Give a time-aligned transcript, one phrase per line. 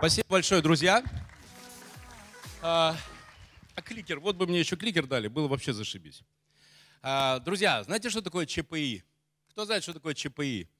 [0.00, 1.04] Спасибо большое, друзья.
[2.62, 2.96] А,
[3.74, 6.22] а кликер, вот бы мне еще кликер дали, было вообще зашибись.
[7.02, 9.04] А, друзья, знаете, что такое ЧПИ?
[9.50, 10.70] Кто знает, что такое ЧПИ?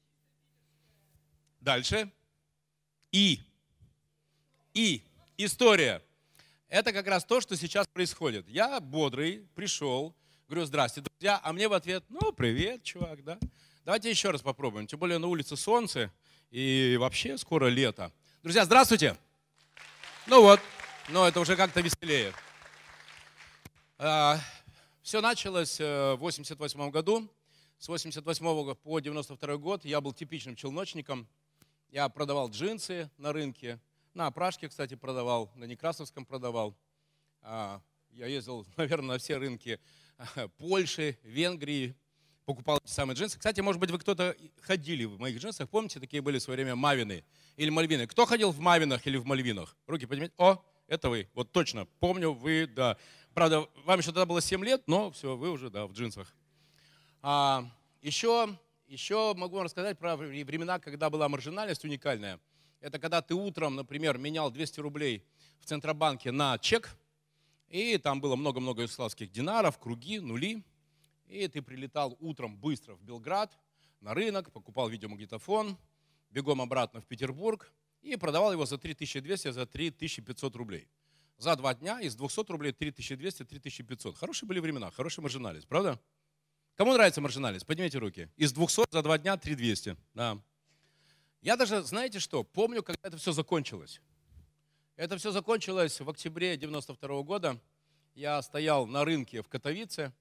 [1.60, 2.10] Дальше.
[3.12, 3.40] И.
[4.72, 5.04] И.
[5.36, 6.02] История.
[6.70, 8.48] Это как раз то, что сейчас происходит.
[8.48, 10.16] Я бодрый, пришел,
[10.48, 13.38] говорю, здрасте, друзья, а мне в ответ, ну, привет, чувак, да.
[13.84, 14.86] Давайте еще раз попробуем.
[14.86, 16.10] Тем более на улице солнце
[16.50, 18.10] и вообще скоро лето.
[18.42, 19.18] Друзья, здравствуйте.
[20.26, 20.60] Ну вот,
[21.10, 22.32] но это уже как-то веселее.
[23.98, 24.38] А,
[25.02, 27.28] Все началось э, в 88 году.
[27.78, 31.28] С 88 по 92 год я был типичным челночником.
[31.90, 33.78] Я продавал джинсы на рынке.
[34.14, 36.74] На опрашке, кстати, продавал, на Некрасовском продавал.
[37.42, 39.78] А, Я ездил, наверное, на все рынки
[40.56, 41.94] Польши, Венгрии,
[42.54, 43.38] покупал эти самые джинсы.
[43.38, 45.68] Кстати, может быть, вы кто-то ходили в моих джинсах.
[45.68, 47.24] Помните, такие были в свое время Мавины
[47.56, 48.06] или Мальвины?
[48.06, 49.76] Кто ходил в Мавинах или в Мальвинах?
[49.86, 50.32] Руки поднимите.
[50.36, 51.28] О, это вы.
[51.34, 51.86] Вот точно.
[52.00, 52.96] Помню, вы, да.
[53.34, 56.34] Правда, вам еще тогда было 7 лет, но все, вы уже, да, в джинсах.
[57.22, 57.64] А,
[58.02, 62.40] еще, еще могу вам рассказать про времена, когда была маржинальность уникальная.
[62.80, 65.24] Это когда ты утром, например, менял 200 рублей
[65.60, 66.96] в Центробанке на чек,
[67.68, 70.64] и там было много-много югославских динаров, круги, нули.
[71.30, 73.56] И ты прилетал утром быстро в Белград,
[74.00, 75.78] на рынок, покупал видеомагнитофон,
[76.30, 80.88] бегом обратно в Петербург и продавал его за 3200, за 3500 рублей.
[81.38, 84.18] За два дня из 200 рублей 3200, 3500.
[84.18, 86.00] Хорошие были времена, хороший маржинальность, правда?
[86.74, 87.64] Кому нравится маржинальность?
[87.64, 88.28] Поднимите руки.
[88.36, 89.96] Из 200 за два дня 3200.
[90.14, 90.42] Да.
[91.42, 94.00] Я даже, знаете что, помню, когда это все закончилось.
[94.96, 97.60] Это все закончилось в октябре 92 года.
[98.16, 100.12] Я стоял на рынке в Катовице,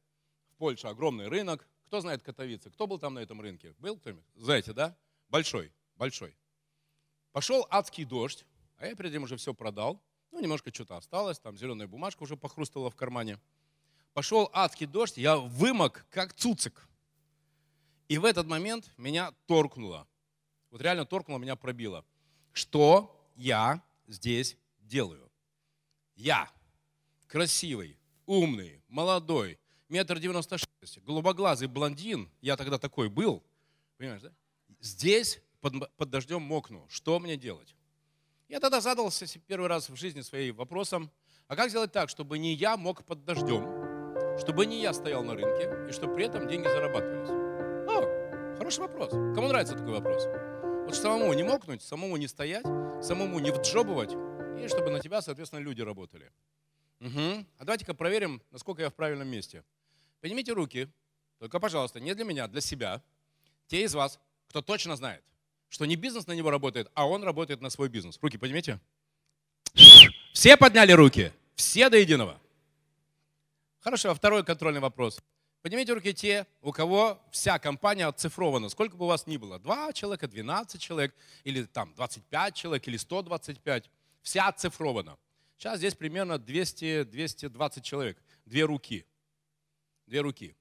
[0.59, 1.65] в Польше, огромный рынок.
[1.85, 2.69] Кто знает Катовице?
[2.69, 3.73] Кто был там на этом рынке?
[3.79, 4.25] Был кто-нибудь?
[4.35, 4.93] Знаете, да?
[5.29, 6.35] Большой, большой.
[7.31, 10.03] Пошел адский дождь, а я перед этим уже все продал.
[10.31, 13.39] Ну, немножко что-то осталось, там зеленая бумажка уже похрустала в кармане.
[14.13, 16.89] Пошел адский дождь, я вымок, как цуцик.
[18.09, 20.09] И в этот момент меня торкнуло.
[20.71, 22.03] Вот реально торкнуло, меня пробило.
[22.51, 25.31] Что я здесь делаю?
[26.15, 26.51] Я
[27.27, 29.57] красивый, умный, молодой,
[29.89, 33.43] метр девяносто шесть, голубоглазый блондин, я тогда такой был,
[33.97, 34.31] понимаешь, да?
[34.79, 36.85] Здесь под, под дождем мокну.
[36.89, 37.75] Что мне делать?
[38.47, 41.11] Я тогда задался первый раз в жизни своей вопросом,
[41.47, 45.33] а как сделать так, чтобы не я мог под дождем, чтобы не я стоял на
[45.33, 47.29] рынке, и чтобы при этом деньги зарабатывались?
[47.89, 49.11] О, хороший вопрос.
[49.11, 50.25] Кому нравится такой вопрос?
[50.85, 52.65] Вот самому не мокнуть, самому не стоять,
[53.03, 56.31] самому не вджобывать, и чтобы на тебя, соответственно, люди работали.
[56.99, 57.45] Угу.
[57.57, 59.63] А давайте-ка проверим, насколько я в правильном месте.
[60.21, 60.89] Поднимите руки,
[61.39, 63.01] только, пожалуйста, не для меня, а для себя.
[63.67, 65.23] Те из вас, кто точно знает,
[65.69, 68.19] что не бизнес на него работает, а он работает на свой бизнес.
[68.21, 68.79] Руки поднимите.
[70.33, 71.31] Все подняли руки?
[71.55, 72.39] Все до единого?
[73.79, 75.21] Хорошо, а второй контрольный вопрос.
[75.61, 78.69] Поднимите руки те, у кого вся компания оцифрована.
[78.69, 81.13] Сколько бы у вас ни было, два человека, 12 человек,
[81.43, 83.89] или там 25 человек, или 125.
[84.21, 85.17] Вся оцифрована.
[85.57, 88.17] Сейчас здесь примерно 200-220 человек.
[88.45, 89.05] Две руки.
[90.09, 90.55] Две руки.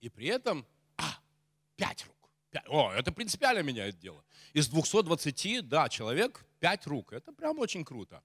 [0.00, 1.04] И при этом, а,
[1.76, 2.30] пять рук.
[2.66, 4.24] О, это принципиально меняет дело.
[4.52, 7.12] Из 220, да, человек, 5 рук.
[7.12, 8.20] Это прям очень круто.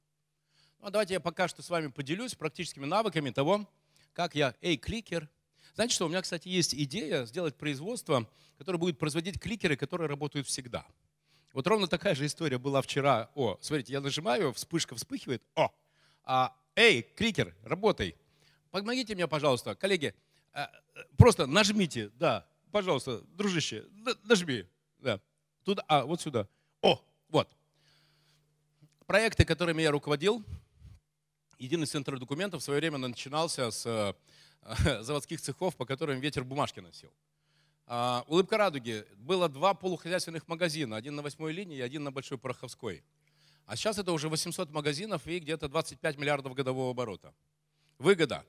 [0.79, 3.69] Ну, а давайте я пока что с вами поделюсь практическими навыками того,
[4.13, 5.29] как я, эй, кликер.
[5.75, 8.27] Знаете что, у меня, кстати, есть идея сделать производство,
[8.57, 10.87] которое будет производить кликеры, которые работают всегда.
[11.51, 13.29] Вот ровно такая же история была вчера.
[13.35, 15.43] О, смотрите, я нажимаю, вспышка вспыхивает.
[15.53, 15.69] О,
[16.23, 18.15] а, эй, кликер, работай.
[18.73, 20.15] Помогите мне, пожалуйста, коллеги,
[20.55, 20.65] э,
[21.15, 23.85] просто нажмите, да, пожалуйста, дружище,
[24.23, 24.65] нажми.
[24.97, 25.21] Да.
[25.63, 26.47] Туда, а, вот сюда.
[26.81, 27.47] О, вот.
[29.05, 30.43] Проекты, которыми я руководил,
[31.59, 34.13] единый центр документов в свое время начинался с э,
[35.03, 37.13] заводских цехов, по которым ветер бумажки носил.
[37.85, 39.05] А, Улыбка радуги.
[39.17, 43.03] Было два полухозяйственных магазина, один на восьмой линии и один на Большой Пороховской.
[43.67, 47.35] А сейчас это уже 800 магазинов и где-то 25 миллиардов годового оборота.
[47.99, 48.43] Выгода.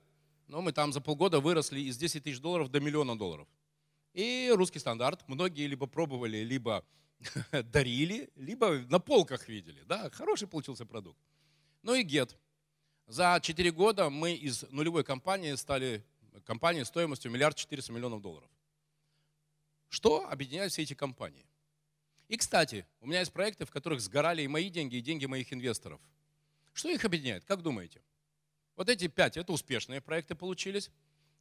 [0.47, 3.49] Но мы там за полгода выросли из 10 тысяч долларов до миллиона долларов.
[4.13, 6.85] И русский стандарт многие либо пробовали, либо
[7.53, 9.83] дарили, либо на полках видели.
[9.87, 11.19] Да, хороший получился продукт.
[11.83, 12.37] Ну и Get.
[13.07, 16.05] За 4 года мы из нулевой компании стали
[16.45, 18.49] компанией стоимостью миллиард четыреста миллионов долларов.
[19.89, 21.47] Что объединяет все эти компании?
[22.29, 25.53] И, кстати, у меня есть проекты, в которых сгорали и мои деньги, и деньги моих
[25.53, 26.01] инвесторов.
[26.73, 27.45] Что их объединяет?
[27.45, 28.03] Как думаете?
[28.77, 30.91] Вот эти пять, это успешные проекты получились.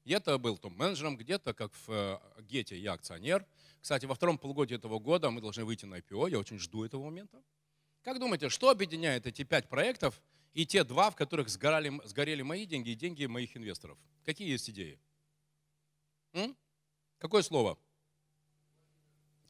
[0.06, 3.46] Где-то был топ-менеджером, где-то, как в э, Гете, я акционер.
[3.82, 7.06] Кстати, во втором полугодии этого года мы должны выйти на IPO, я очень жду этого
[7.06, 7.42] момента.
[8.04, 10.22] Как думаете, что объединяет эти пять проектов
[10.54, 13.98] и те два, в которых сгорали, сгорели мои деньги и деньги моих инвесторов?
[14.26, 15.00] Какие есть идеи?
[16.34, 16.56] М?
[17.18, 17.80] Какое слово?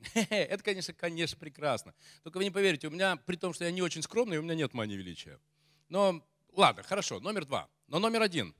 [0.29, 1.95] Это, конечно, конечно, прекрасно.
[2.21, 4.53] Только вы не поверите, у меня, при том, что я не очень скромный, у меня
[4.53, 5.39] нет мании величия.
[5.89, 6.23] Но,
[6.55, 7.69] ладно, хорошо, номер два.
[7.87, 8.55] Но номер один.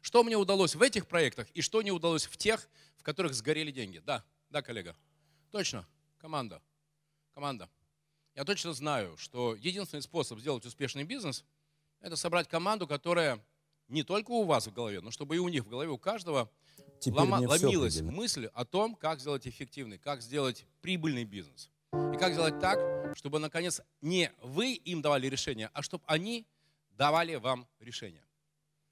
[0.00, 3.70] Что мне удалось в этих проектах и что не удалось в тех, в которых сгорели
[3.70, 3.98] деньги?
[3.98, 4.96] Да, да, коллега.
[5.50, 5.86] Точно,
[6.18, 6.60] команда.
[7.34, 7.68] Команда.
[8.34, 11.44] Я точно знаю, что единственный способ сделать успешный бизнес–
[12.00, 13.44] это собрать команду, которая
[13.88, 16.50] не только у вас в голове, но чтобы и у них в голове, у каждого
[16.98, 21.70] Теперь лома, ломилась мысль о том, как сделать эффективный, как сделать прибыльный бизнес.
[21.92, 26.46] И как сделать так, чтобы, наконец, не вы им давали решение, а чтобы они
[26.92, 28.24] давали вам решение.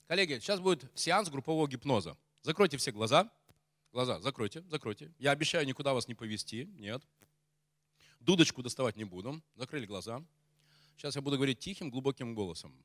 [0.07, 2.17] Коллеги, сейчас будет сеанс группового гипноза.
[2.43, 3.31] Закройте все глаза.
[3.93, 5.13] Глаза закройте, закройте.
[5.19, 6.65] Я обещаю никуда вас не повести.
[6.79, 7.03] Нет.
[8.21, 9.43] Дудочку доставать не буду.
[9.57, 10.25] Закрыли глаза.
[10.97, 12.85] Сейчас я буду говорить тихим, глубоким голосом.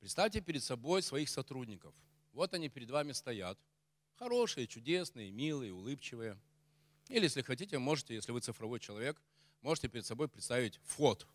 [0.00, 1.94] Представьте перед собой своих сотрудников.
[2.32, 3.58] Вот они перед вами стоят.
[4.16, 6.38] Хорошие, чудесные, милые, улыбчивые.
[7.08, 9.20] Или, если хотите, можете, если вы цифровой человек,
[9.62, 11.26] можете перед собой представить фот.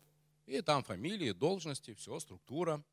[0.50, 2.84] И там фамилии, должности, все, структура.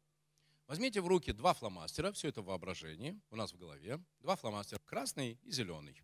[0.68, 4.00] Возьмите в руки два фломастера, все это в воображении, у нас в голове.
[4.20, 6.00] Два фломастера, красный и зеленый.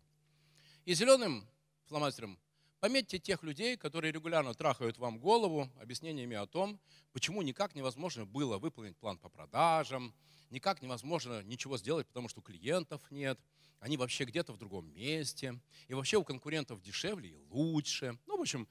[0.84, 1.48] И зеленым
[1.84, 2.40] фломастером
[2.80, 6.78] Пометьте тех людей, которые регулярно трахают вам голову объяснениями о том,
[7.12, 10.12] почему никак невозможно было выполнить план по продажам,
[10.50, 13.40] никак невозможно ничего сделать, потому что клиентов нет,
[13.78, 15.58] они вообще где-то в другом месте,
[15.88, 18.18] и вообще у конкурентов дешевле и лучше.
[18.26, 18.68] Ну, в общем,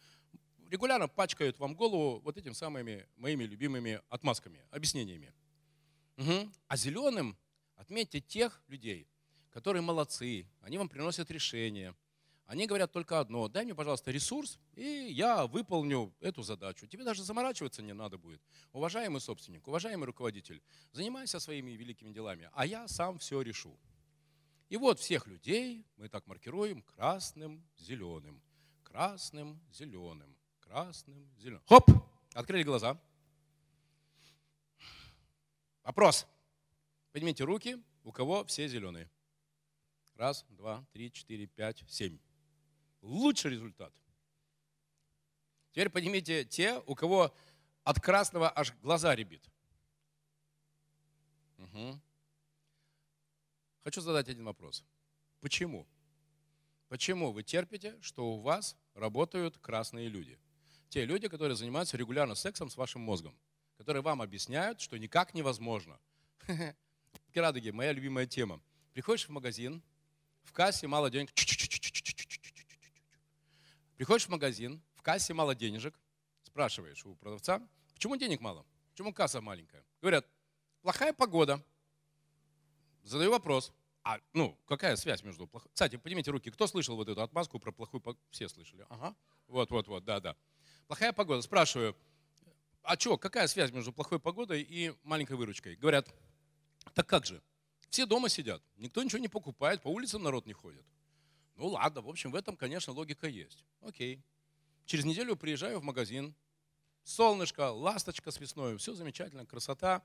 [0.74, 5.32] регулярно пачкают вам голову вот этими самыми моими любимыми отмазками, объяснениями.
[6.18, 6.52] Угу.
[6.68, 7.38] А зеленым
[7.76, 9.08] отметьте тех людей,
[9.52, 11.96] которые молодцы, они вам приносят решения,
[12.48, 16.88] они говорят только одно, дай мне, пожалуйста, ресурс, и я выполню эту задачу.
[16.88, 18.42] Тебе даже заморачиваться не надо будет.
[18.74, 20.62] Уважаемый собственник, уважаемый руководитель,
[20.92, 23.78] занимайся своими великими делами, а я сам все решу.
[24.70, 28.42] И вот всех людей мы так маркируем красным, зеленым,
[28.84, 30.36] красным, зеленым,
[30.68, 31.64] красным, зеленым.
[31.68, 31.90] Хоп!
[32.34, 33.00] Открыли глаза.
[35.84, 36.28] Вопрос.
[37.12, 39.10] Поднимите руки, у кого все зеленые.
[40.16, 42.20] Раз, два, три, четыре, пять, семь
[43.04, 43.94] лучший результат.
[45.72, 47.36] Теперь поднимите те, у кого
[47.84, 49.44] от красного аж глаза ребит.
[51.58, 52.00] Угу.
[53.84, 54.84] Хочу задать один вопрос.
[55.42, 55.88] Почему?
[56.88, 60.40] Почему вы терпите, что у вас работают красные люди?
[60.94, 63.36] Те люди, которые занимаются регулярно сексом с вашим мозгом,
[63.78, 66.00] которые вам объясняют, что никак невозможно.
[67.34, 68.62] Радуги, моя любимая тема.
[68.94, 69.82] Приходишь в магазин,
[70.44, 71.32] в кассе мало денег,
[73.98, 76.00] Приходишь в магазин, в кассе мало денежек,
[76.44, 78.64] спрашиваешь у продавца, почему денег мало?
[78.92, 79.84] Почему касса маленькая?
[80.00, 80.28] Говорят,
[80.84, 81.66] плохая погода.
[83.02, 83.74] Задаю вопрос,
[84.04, 85.72] а ну, какая связь между плохой...
[85.74, 88.24] Кстати, поднимите руки, кто слышал вот эту отмазку про плохую погоду?
[88.30, 88.86] Все слышали.
[88.90, 89.16] Ага.
[89.48, 90.38] Вот, вот, вот, да, да.
[90.88, 91.42] Плохая погода.
[91.42, 91.96] Спрашиваю,
[92.84, 95.76] а что, какая связь между плохой погодой и маленькой выручкой?
[95.76, 96.14] Говорят,
[96.94, 97.42] так как же?
[97.90, 100.84] Все дома сидят, никто ничего не покупает, по улицам народ не ходит.
[101.56, 103.64] Ну ладно, в общем, в этом, конечно, логика есть.
[103.82, 104.22] Окей.
[104.86, 106.36] Через неделю приезжаю в магазин.
[107.04, 110.04] Солнышко, ласточка с весной, все замечательно, красота.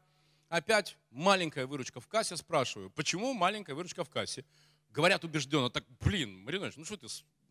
[0.48, 2.36] Опять маленькая выручка в кассе.
[2.36, 4.44] Спрашиваю, почему маленькая выручка в кассе?
[4.90, 7.06] Говорят убежденно, так, блин, Маринович, ну что ты,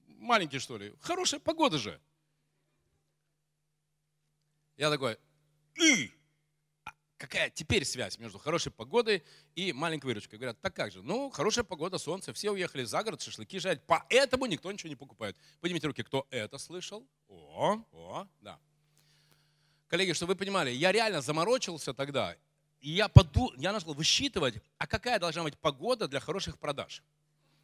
[0.05, 0.93] маленький что ли?
[1.01, 1.99] Хорошая погода же.
[4.77, 5.17] Я такой,
[5.75, 6.11] и
[7.17, 9.23] какая теперь связь между хорошей погодой
[9.55, 10.37] и маленькой выручкой?
[10.37, 11.01] Говорят, так как же?
[11.01, 15.35] Ну, хорошая погода, солнце, все уехали за город, шашлыки жарить, поэтому никто ничего не покупает.
[15.61, 17.07] Поднимите руки, кто это слышал?
[17.27, 18.59] О, о, да.
[19.87, 22.37] Коллеги, чтобы вы понимали, я реально заморочился тогда,
[22.79, 27.01] и я, поду, я начал высчитывать, а какая должна быть погода для хороших продаж.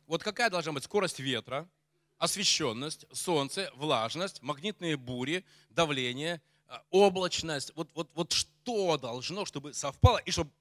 [0.07, 1.69] Вот какая должна быть скорость ветра,
[2.17, 6.52] освещенность, солнце, влажность, магнитные бури, давление– а,
[6.89, 10.51] облачность, вот, вот, вот что должно, чтобы совпало, и чтобы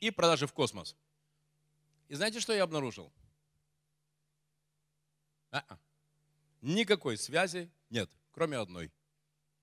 [0.00, 0.96] и продажи в космос.
[2.08, 3.12] И знаете, что я обнаружил?
[5.50, 5.78] А-а.
[6.60, 8.92] Никакой связи нет, кроме одной.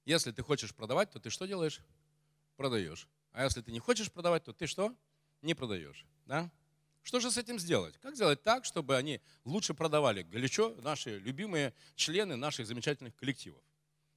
[0.05, 1.82] Если ты хочешь продавать, то ты что делаешь?
[2.58, 3.08] Продаешь.
[3.32, 4.96] А если ты не хочешь продавать, то ты что?
[5.41, 6.05] Не продаешь.
[6.25, 6.51] Да?
[7.03, 7.98] Что же с этим сделать?
[8.00, 13.62] Как сделать так, чтобы они лучше продавали горячо наши любимые члены наших замечательных коллективов?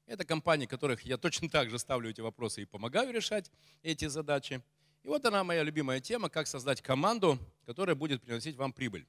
[0.08, 4.62] Это компании, которых я точно так же ставлю эти вопросы и помогаю решать эти задачи.
[5.02, 9.06] И вот она моя любимая тема, как создать команду, которая будет приносить вам прибыль.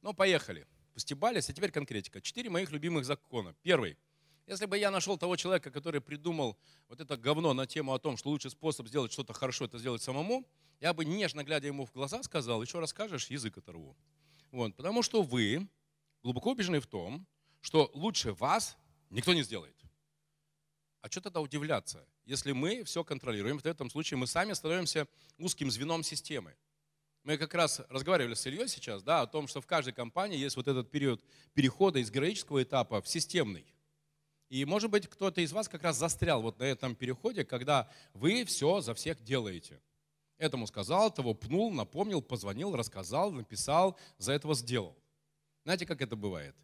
[0.00, 0.66] Ну, поехали.
[0.94, 2.22] Постебались, а теперь конкретика.
[2.22, 3.54] Четыре моих любимых закона.
[3.62, 3.98] Первый–
[4.46, 6.56] Если бы я нашел того человека, который придумал
[6.88, 10.02] вот это говно на тему о том, что лучший способ сделать что-то хорошо, это сделать
[10.02, 10.44] самому,
[10.80, 13.94] я бы нежно глядя ему в глаза сказал, еще раз скажешь, язык оторву.
[14.50, 15.68] Вот, потому что вы
[16.22, 17.26] глубоко убеждены в том,
[17.60, 18.78] что лучше вас
[19.10, 19.76] никто не сделает.
[21.00, 22.06] А что тогда удивляться?
[22.26, 25.06] Если мы все контролируем, в этом случае мы сами становимся
[25.38, 26.54] узким звеном системы.
[27.22, 30.56] Мы как раз разговаривали с Ильей сейчас да, о том, что в каждой компании есть
[30.56, 31.22] вот этот период
[31.54, 33.66] перехода из героического этапа в системный.
[34.48, 38.44] И, может быть, кто-то из вас как раз застрял вот на этом переходе, когда вы
[38.44, 39.80] все за всех делаете.
[40.38, 44.96] Этому сказал, того пнул, напомнил, позвонил, рассказал, написал, за этого сделал.
[45.64, 46.56] Знаете, как это бывает?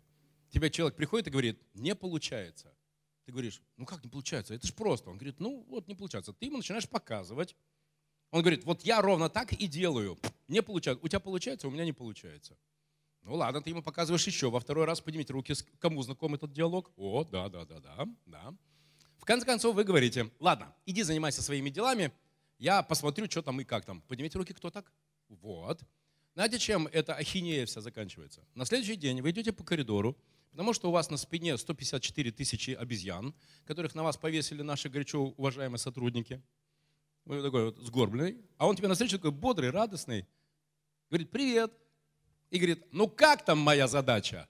[0.51, 2.76] Тебе человек приходит и говорит, не получается.
[3.27, 4.55] Ты говоришь, ну как не получается?
[4.55, 5.11] Это же просто.
[5.11, 6.33] Он говорит, ну вот не получается.
[6.33, 7.57] Ты ему начинаешь показывать.
[8.31, 10.17] Он говорит, вот я ровно так и делаю.
[10.47, 11.05] Не получается.
[11.05, 12.57] У тебя получается, у меня не получается.
[13.23, 14.49] Ну ладно, ты ему показываешь еще.
[14.49, 15.55] Во второй раз поднимите руки.
[15.81, 16.93] Кому знаком этот диалог?
[16.97, 18.55] О, да, да, да, да, да.
[19.19, 22.13] В конце концов вы говорите, ладно, иди занимайся своими делами,
[22.59, 24.03] я посмотрю, что там и как там.
[24.03, 24.93] Поднимите руки, кто так?
[25.29, 25.83] Вот.
[26.35, 28.45] Знаете, чем эта ахинея вся заканчивается?
[28.55, 30.17] На следующий день вы идете по коридору,
[30.57, 33.35] потому что у вас на спине 154 тысячи обезьян,
[33.67, 36.43] которых на вас повесили наши горячо уважаемые сотрудники.
[37.27, 38.43] Вы такой вот сгорбленный.
[38.57, 40.27] А он тебе на встречу такой бодрый, радостный.
[41.11, 41.75] Говорит, привет.
[42.49, 44.49] И говорит, ну как там моя задача?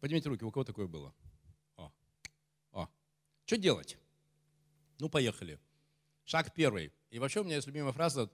[0.00, 1.14] Поднимите руки, у кого такое было?
[1.76, 1.92] О.
[2.72, 2.88] О.
[3.44, 3.98] Что делать?
[4.98, 5.60] Ну, поехали.
[6.24, 6.94] Шаг первый.
[7.10, 8.30] И вообще у меня есть любимая фраза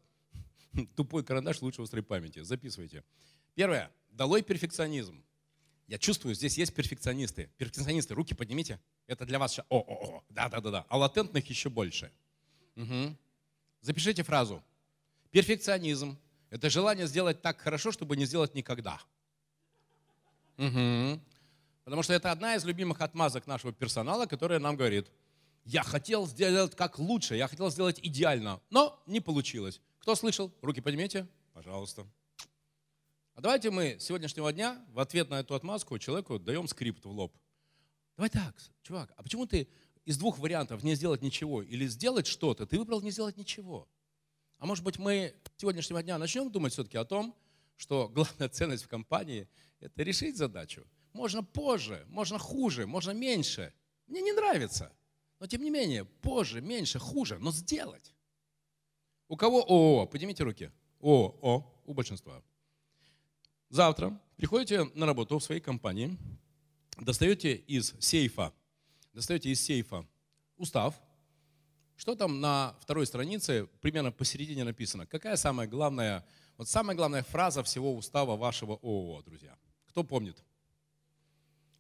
[0.95, 2.43] «тупой карандаш лучше острой памяти».
[2.45, 3.03] Записывайте.
[3.57, 3.91] Первое.
[4.11, 5.21] Долой перфекционизм.
[5.89, 7.51] Я чувствую, здесь есть перфекционисты.
[7.59, 8.79] Перфекционисты, руки поднимите.
[9.09, 9.67] Это для вас сейчас.
[9.69, 10.87] О, о, о, да, да, да, да.
[10.89, 12.13] А латентных еще больше.
[12.77, 13.17] Угу.
[13.81, 14.63] Запишите фразу.
[15.33, 16.17] Перфекционизм–
[16.51, 19.01] это желание сделать так хорошо, чтобы не сделать никогда.
[20.57, 21.21] Угу.
[21.83, 25.11] Потому что это одна из любимых отмазок нашего персонала, которая нам говорит–
[25.67, 29.81] я хотел сделать как лучше, я хотел сделать идеально, но не получилось.
[29.99, 30.53] Кто слышал?
[30.63, 32.07] Руки поднимите, пожалуйста.
[33.37, 37.11] А давайте мы с сегодняшнего дня в ответ на эту отмазку человеку даем скрипт в
[37.11, 37.37] лоб.
[38.17, 39.69] Давай так, чувак, а почему ты
[40.07, 43.91] из двух вариантов не сделать ничего или сделать что-то, ты выбрал не сделать ничего?
[44.57, 47.37] А может быть мы с сегодняшнего дня начнем думать все-таки о том,
[47.77, 49.47] что главная ценность в компании–
[49.81, 50.87] это решить задачу.
[51.13, 53.75] Можно позже, можно хуже, можно меньше.
[54.07, 54.91] Мне не нравится.
[55.41, 58.15] Но тем не менее, позже, меньше, хуже, но сделать.
[59.29, 60.07] У кого ООО?
[60.07, 60.71] Поднимите руки.
[61.03, 62.43] ООО у большинства.
[63.69, 66.17] Завтра приходите на работу в своей компании,
[67.01, 68.53] достаете из сейфа,
[69.13, 70.07] достаете из сейфа
[70.57, 70.95] устав.
[71.97, 75.07] Что там на второй странице, примерно посередине написано?
[75.07, 76.25] Какая самая главная,
[76.59, 79.57] вот самая главная фраза всего устава вашего ООО, друзья?
[79.89, 80.37] Кто помнит?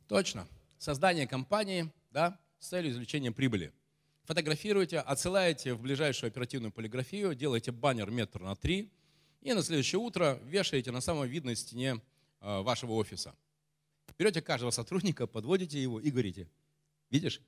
[0.09, 0.49] Точно.
[0.78, 3.73] Создание компании, да, с целью извлечения прибыли.
[4.25, 8.90] Фотографируете, отсылаете в ближайшую оперативную полиграфию, делаете баннер метр на три
[9.47, 12.03] и на следующее утро вешаете на самой видной стене
[12.41, 13.33] а, вашего офиса.
[14.19, 16.50] Берете каждого сотрудника, подводите его и говорите,
[17.11, 17.41] видишь,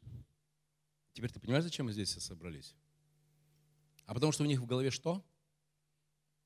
[1.12, 2.76] теперь ты понимаешь, зачем мы здесь все собрались?
[4.06, 5.24] А потому что у них в голове что?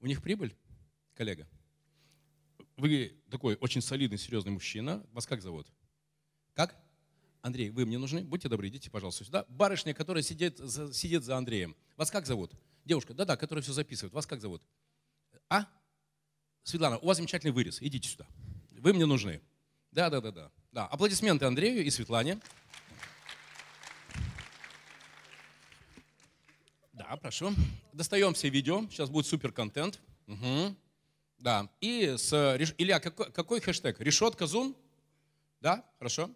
[0.00, 0.56] У них прибыль,
[1.14, 1.46] коллега.
[2.78, 5.06] Вы такой очень солидный, серьезный мужчина.
[5.12, 5.66] Вас как зовут?
[6.54, 6.82] Как?
[7.42, 8.24] Андрей, вы мне нужны?
[8.24, 9.44] Будьте добры, идите, пожалуйста, сюда.
[9.50, 11.76] Барышня, которая сидит, за, сидит за Андреем.
[11.98, 12.54] Вас как зовут?
[12.86, 14.14] Девушка, да-да, которая все записывает.
[14.14, 14.62] Вас как зовут?
[15.52, 15.66] А?
[16.62, 17.82] Светлана, у вас замечательный вырез.
[17.82, 18.26] Идите сюда.
[18.70, 19.42] Вы мне нужны.
[19.90, 20.50] Да-да-да-да.
[20.72, 20.86] Да.
[20.86, 22.40] Аплодисменты Андрею и Светлане.
[26.94, 27.52] Да, прошу.
[27.92, 28.88] Достаем все видео.
[28.88, 30.00] Сейчас будет супер контент.
[30.26, 30.74] Угу.
[31.40, 31.68] Да.
[31.82, 32.32] И с...
[32.78, 34.00] Илья, какой, какой хэштег?
[34.00, 34.74] Решетка Зум?
[35.60, 36.30] Да, хорошо.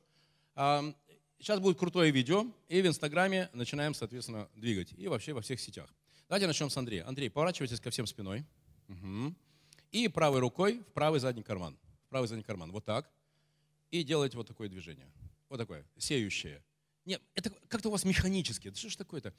[0.55, 4.93] Сейчас будет крутое видео, и в Инстаграме начинаем, соответственно, двигать.
[4.99, 5.89] И вообще во всех сетях.
[6.29, 7.09] Давайте начнем с Андрея.
[7.09, 8.45] Андрей, поворачивайтесь ко всем спиной.
[8.89, 9.35] Угу.
[9.93, 11.77] И правой рукой в правый задний карман.
[12.07, 12.71] В правый задний карман.
[12.73, 13.11] Вот так.
[13.91, 15.11] И делайте вот такое движение.
[15.49, 16.63] Вот такое, сеющее.
[17.05, 18.69] Нет, это как-то у вас механически.
[18.69, 19.33] Это что ж такое-то?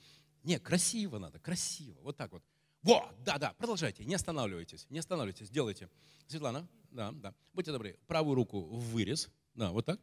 [0.43, 1.97] Не, красиво надо, красиво.
[2.01, 2.41] Вот так вот.
[2.81, 5.89] Во, да, да, продолжайте, не останавливайтесь, не останавливайтесь, делайте.
[6.27, 7.33] Светлана, да, да.
[7.53, 9.99] Будьте добры, правую руку в вырез, да, вот так.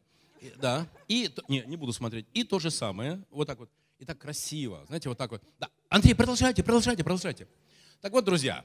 [0.57, 0.87] Да.
[1.07, 2.27] И, не, не буду смотреть.
[2.33, 3.71] И то же самое, вот так вот.
[3.97, 5.41] И так красиво, знаете, вот так вот.
[5.57, 5.69] Да.
[5.89, 7.47] Андрей, продолжайте, продолжайте, продолжайте.
[8.01, 8.63] Так вот, друзья,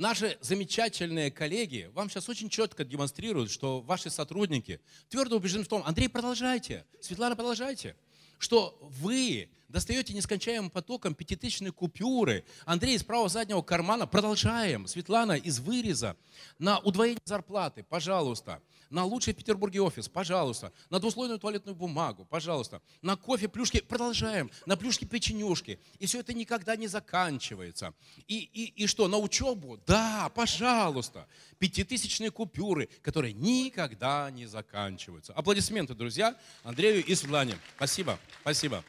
[0.00, 4.80] наши замечательные коллеги вам сейчас очень четко демонстрируют, что ваши сотрудники
[5.10, 7.94] твердо убеждены в том, Андрей, продолжайте, Светлана, продолжайте,
[8.38, 12.44] что вы достаете нескончаемым потоком пятитысячные купюры.
[12.64, 14.06] Андрей из правого заднего кармана.
[14.06, 14.86] Продолжаем.
[14.86, 16.16] Светлана из выреза.
[16.58, 18.60] На удвоение зарплаты, пожалуйста.
[18.90, 20.72] На лучший в Петербурге офис, пожалуйста.
[20.90, 22.82] На двуслойную туалетную бумагу, пожалуйста.
[23.02, 24.50] На кофе, плюшки, продолжаем.
[24.66, 25.78] На плюшки, печенюшки.
[26.00, 27.94] И все это никогда не заканчивается.
[28.26, 29.78] И, и, и что, на учебу?
[29.86, 31.28] Да, пожалуйста.
[31.58, 35.32] Пятитысячные купюры, которые никогда не заканчиваются.
[35.34, 37.56] Аплодисменты, друзья, Андрею и Светлане.
[37.76, 38.82] Спасибо, спасибо,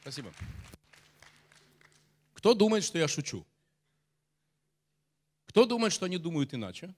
[0.00, 0.32] спасибо.
[2.34, 3.46] Кто думает, что я шучу?
[5.44, 6.94] Кто думает, что они думают иначе?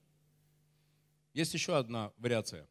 [1.33, 2.67] Есть еще одна вариация,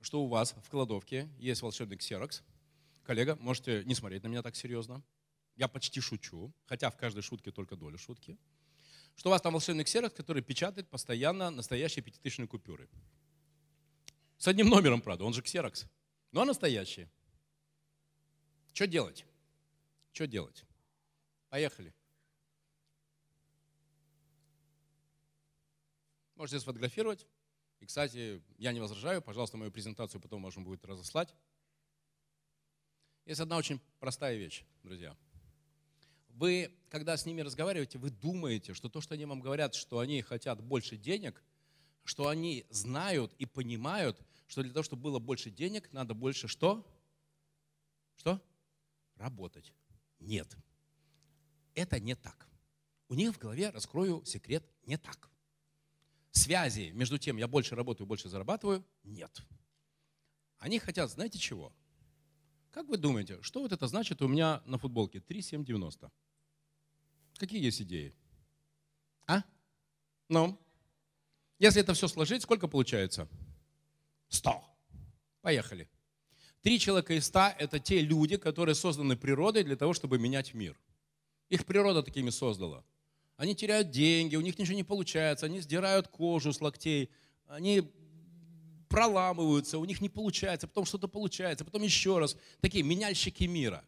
[0.00, 2.42] что у вас в кладовке есть волшебный ксерокс.
[3.04, 5.02] Коллега, можете не смотреть на меня так серьезно.
[5.56, 8.38] Я почти шучу, хотя в каждой шутке только доля шутки.
[9.14, 12.88] Что у вас там волшебный ксерокс, который печатает постоянно настоящие пятитысячные купюры.
[14.38, 15.84] С одним номером, правда, он же ксерокс.
[16.32, 17.10] Но настоящие.
[18.72, 19.26] Что делать?
[20.12, 20.64] Что делать?
[21.48, 21.94] Поехали.
[26.36, 27.26] Можете сфотографировать.
[27.80, 31.34] И, кстати, я не возражаю, пожалуйста, мою презентацию потом можно будет разослать.
[33.26, 35.16] Есть одна очень простая вещь, друзья.
[36.30, 40.22] Вы, когда с ними разговариваете, вы думаете, что то, что они вам говорят, что они
[40.22, 41.42] хотят больше денег,
[42.04, 46.86] что они знают и понимают, что для того, чтобы было больше денег, надо больше что?
[48.16, 48.40] Что?
[49.16, 49.72] Работать.
[50.20, 50.56] Нет.
[51.74, 52.48] Это не так.
[53.08, 55.30] У них в голове, раскрою секрет, не так
[56.32, 59.42] связи между тем, я больше работаю, больше зарабатываю, нет.
[60.58, 61.72] Они хотят, знаете чего?
[62.70, 66.10] Как вы думаете, что вот это значит у меня на футболке 3,790?
[67.36, 68.14] Какие есть идеи?
[69.26, 69.42] А?
[70.28, 70.58] Ну?
[71.58, 73.28] Если это все сложить, сколько получается?
[74.28, 74.64] 100.
[75.40, 75.88] Поехали.
[76.62, 80.78] Три человека из ста– это те люди, которые созданы природой для того, чтобы менять мир.
[81.48, 82.84] Их природа такими создала.
[83.36, 87.08] Они теряют деньги, у них ничего не получается, они сдирают кожу с локтей,
[87.46, 87.90] они
[88.88, 92.36] проламываются, у них не получается, потом что-то получается, потом еще раз.
[92.60, 93.82] Такие меняльщики мира.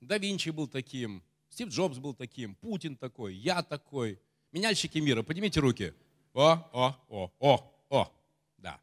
[0.00, 4.18] Да Винчи был таким, Стив Джобс был таким, Путин такой, я такой.
[4.52, 5.92] Меняльщики мира, поднимите руки.
[6.32, 8.12] О, о, о, о, о,
[8.56, 8.80] да.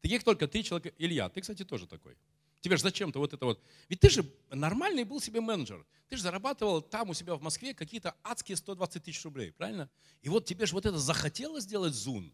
[0.00, 0.92] Таких только три человека.
[0.98, 2.16] Илья, ты, кстати, тоже такой.
[2.60, 3.62] Тебе же зачем-то вот это вот.
[3.88, 5.84] Ведь ты же нормальный был себе менеджер.
[6.08, 9.88] Ты же зарабатывал там у себя в Москве какие-то адские 120 тысяч рублей, правильно?
[10.20, 12.32] И вот тебе же вот это захотелось сделать зун.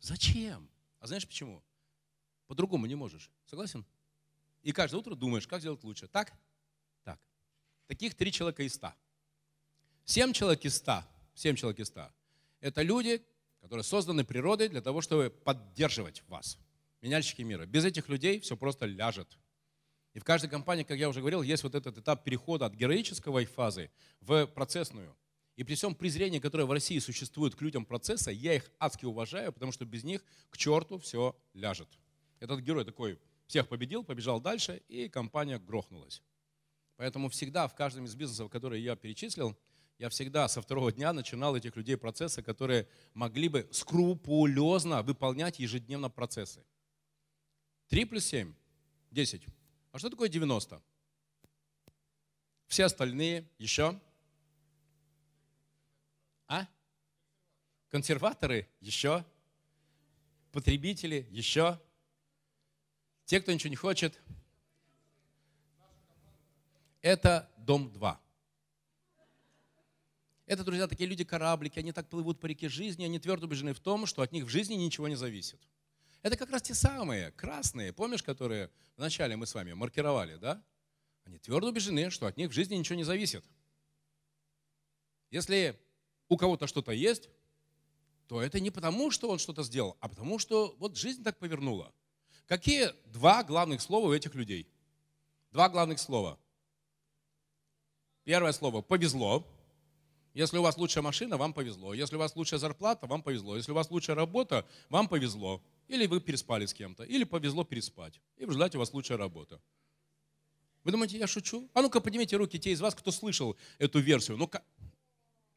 [0.00, 0.70] Зачем?
[1.00, 1.62] А знаешь почему?
[2.46, 3.30] По-другому не можешь.
[3.44, 3.84] Согласен?
[4.62, 6.08] И каждое утро думаешь, как сделать лучше.
[6.08, 6.32] Так?
[7.04, 7.20] Так.
[7.86, 8.96] Таких три человека из ста.
[10.04, 11.06] Семь человек из ста.
[11.34, 12.10] Семь человек из ста.
[12.60, 13.22] Это люди,
[13.60, 16.58] которые созданы природой для того, чтобы поддерживать вас.
[17.02, 17.66] Меняльщики мира.
[17.66, 19.38] Без этих людей все просто ляжет.
[20.14, 23.44] И в каждой компании, как я уже говорил, есть вот этот этап перехода от героической
[23.44, 23.90] фазы
[24.20, 25.16] в процессную.
[25.56, 29.52] И при всем презрении, которое в России существует к людям процесса, я их адски уважаю,
[29.52, 31.88] потому что без них к черту все ляжет.
[32.38, 36.22] Этот герой такой всех победил, побежал дальше, и компания грохнулась.
[36.96, 39.56] Поэтому всегда в каждом из бизнесов, которые я перечислил,
[39.98, 46.08] я всегда со второго дня начинал этих людей процесса, которые могли бы скрупулезно выполнять ежедневно
[46.08, 46.64] процессы.
[47.88, 48.54] 3 плюс 7–
[49.10, 49.46] 10.
[49.92, 50.82] А что такое 90?
[52.66, 53.98] Все остальные еще?
[56.46, 56.66] А?
[57.88, 59.24] Консерваторы еще?
[60.52, 61.80] Потребители еще?
[63.24, 64.20] Те, кто ничего не хочет?
[67.00, 68.20] Это дом 2.
[70.46, 74.06] Это, друзья, такие люди-кораблики, они так плывут по реке жизни, они твердо убеждены в том,
[74.06, 75.60] что от них в жизни ничего не зависит.
[76.22, 80.62] Это как раз те самые красные, помнишь, которые вначале мы с вами маркировали, да?
[81.24, 83.44] Они твердо убеждены, что от них в жизни ничего не зависит.
[85.30, 85.78] Если
[86.28, 87.28] у кого-то что-то есть,
[88.26, 91.92] то это не потому, что он что-то сделал, а потому, что вот жизнь так повернула.
[92.46, 94.70] Какие два главных слова у этих людей?
[95.50, 96.38] Два главных слова.
[98.24, 99.46] Первое слово– повезло.
[100.38, 101.92] Если у вас лучшая машина, вам повезло.
[101.94, 103.56] Если у вас лучшая зарплата, вам повезло.
[103.56, 105.60] Если у вас лучшая работа, вам повезло.
[105.88, 108.20] Или вы переспали с кем-то, или повезло переспать.
[108.36, 109.60] И в результате у вас лучшая работа.
[110.84, 111.68] Вы думаете, я шучу?
[111.74, 114.36] А ну-ка поднимите руки те из вас, кто слышал эту версию.
[114.36, 114.62] Ну-ка.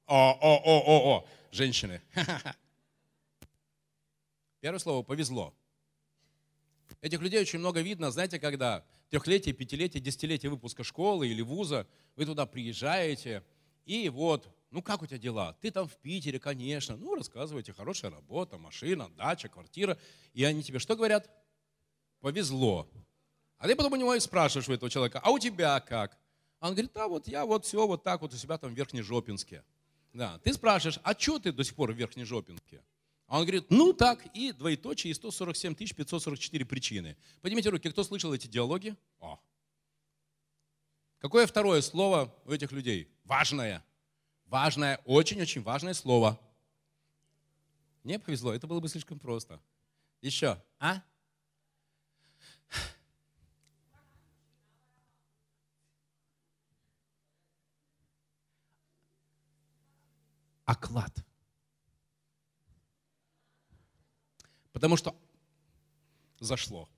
[0.07, 2.01] О, о, о, о, о, женщины.
[4.61, 5.53] Первое слово повезло.
[7.01, 12.25] Этих людей очень много видно, знаете, когда трехлетие, пятилетие, десятилетие выпуска школы или вуза, вы
[12.25, 13.43] туда приезжаете,
[13.85, 15.57] и вот ну как у тебя дела?
[15.61, 16.95] Ты там в Питере, конечно.
[16.95, 19.97] Ну, рассказывайте, хорошая работа, машина, дача, квартира.
[20.33, 21.29] И они тебе что говорят?
[22.21, 22.89] Повезло.
[23.57, 26.17] А ты потом у него и спрашиваешь у этого человека, а у тебя как?
[26.59, 28.77] А он говорит, да, вот я вот все вот так вот у себя там в
[28.77, 29.63] Верхнежопинске.
[30.13, 30.39] Да.
[30.39, 32.83] Ты спрашиваешь, а что ты до сих пор в Верхнежопинске?
[33.27, 37.17] А он говорит, ну так, и двоеточие, и 147 544 причины.
[37.41, 38.95] Поднимите руки, кто слышал эти диалоги?
[39.19, 39.39] О.
[41.19, 43.09] Какое второе слово у этих людей?
[43.25, 43.85] Важное.
[44.51, 46.37] Важное, очень-очень важное слово.
[48.03, 49.61] Не повезло, это было бы слишком просто.
[50.19, 51.01] Еще, а?
[60.65, 61.25] Оклад.
[64.73, 65.15] Потому что
[66.41, 66.89] зашло.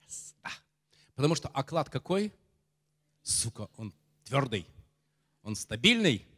[0.00, 0.34] Yes.
[0.42, 0.50] Да.
[1.14, 2.32] Потому что оклад какой?
[3.22, 4.66] Сука, он твердый,
[5.44, 6.31] он стабильный.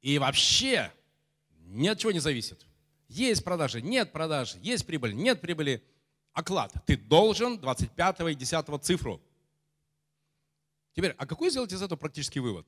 [0.00, 0.92] И вообще
[1.66, 2.64] ни от чего не зависит.
[3.08, 5.82] Есть продажи, нет продаж, есть прибыль, нет прибыли.
[6.32, 6.72] Оклад.
[6.86, 9.20] Ты должен 25 и 10 цифру.
[10.94, 12.66] Теперь, а какой сделать из этого практический вывод?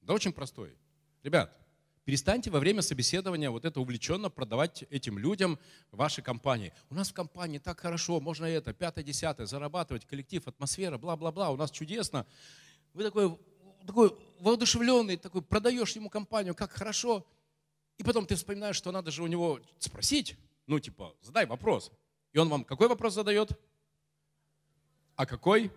[0.00, 0.74] Да очень простой.
[1.22, 1.58] Ребят,
[2.04, 5.58] перестаньте во время собеседования вот это увлеченно продавать этим людям
[5.90, 6.72] вашей компании.
[6.88, 11.56] У нас в компании так хорошо, можно это, пятое, десятое, зарабатывать, коллектив, атмосфера, бла-бла-бла, у
[11.56, 12.26] нас чудесно.
[12.94, 13.36] Вы такой,
[13.86, 17.26] такой воодушевленный, такой, продаешь ему компанию, как хорошо.
[17.98, 21.90] И потом ты вспоминаешь, что надо же у него спросить, ну типа, задай вопрос.
[22.32, 23.58] И он вам какой вопрос задает?
[25.14, 25.72] А какой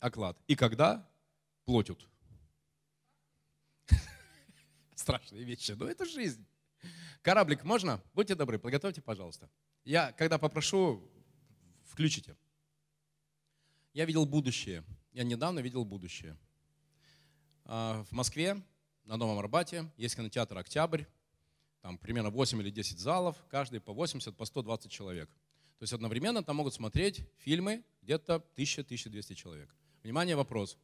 [0.00, 0.38] оклад?
[0.46, 1.06] И когда
[1.64, 1.98] платят?
[4.94, 6.46] Страшные вещи, но это жизнь.
[7.20, 8.00] Кораблик можно?
[8.14, 9.50] Будьте добры, подготовьте, пожалуйста.
[9.84, 11.06] Я, когда попрошу,
[11.84, 12.36] включите.
[13.92, 14.84] Я видел будущее.
[15.12, 16.36] Я недавно видел будущее.
[17.68, 18.62] А, в Москве,
[19.04, 21.04] на Новом Арбате, есть кинотеатр «Октябрь»
[21.80, 25.28] там примерно 8 или 10 залов, каждый по 80, по 120 человек.
[25.78, 29.74] То есть одновременно там могут смотреть фильмы где-то 1000-1200 человек.
[30.02, 30.76] Внимание, вопрос.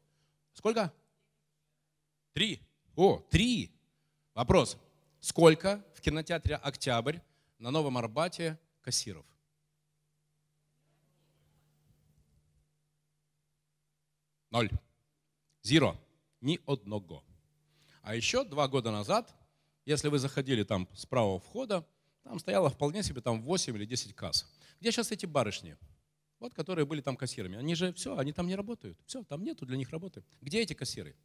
[0.52, 0.92] Сколько?
[2.32, 2.60] Три.
[2.94, 3.72] О, три.
[4.34, 4.76] Вопрос.
[5.20, 7.18] Сколько в кинотеатре «Октябрь»
[7.58, 9.26] на Новом Арбате кассиров?
[14.50, 14.70] Ноль.
[15.62, 15.96] Зеро.
[16.42, 17.24] Ни одного.
[18.02, 19.34] А еще два года назад
[19.84, 21.86] если вы заходили там с правого входа,
[22.22, 24.46] там стояло вполне себе там 8 или 10 касс.
[24.80, 25.76] Где сейчас эти барышни?
[26.38, 27.56] Вот, которые были там кассирами.
[27.56, 28.98] Они же, все, они там не работают.
[29.06, 30.24] Все, там нету для них работы.
[30.40, 31.16] Где эти кассиры?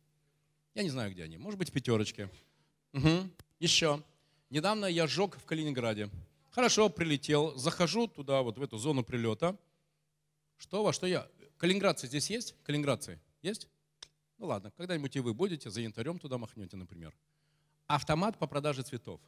[0.76, 1.38] Я не знаю, где они.
[1.38, 2.30] Может быть, в пятерочке.
[2.94, 3.30] Угу.
[3.60, 4.04] Еще.
[4.50, 6.10] Недавно я сжег в Калининграде.
[6.52, 7.56] Хорошо, прилетел.
[7.58, 9.58] Захожу туда, вот в эту зону прилета.
[10.58, 11.28] Что во что я?
[11.58, 12.56] Калининградцы здесь есть?
[12.64, 13.68] Калининградцы есть?
[14.38, 17.14] Ну ладно, когда-нибудь и вы будете, за янтарем туда махнете, например
[17.88, 19.22] автомат по продаже цветов.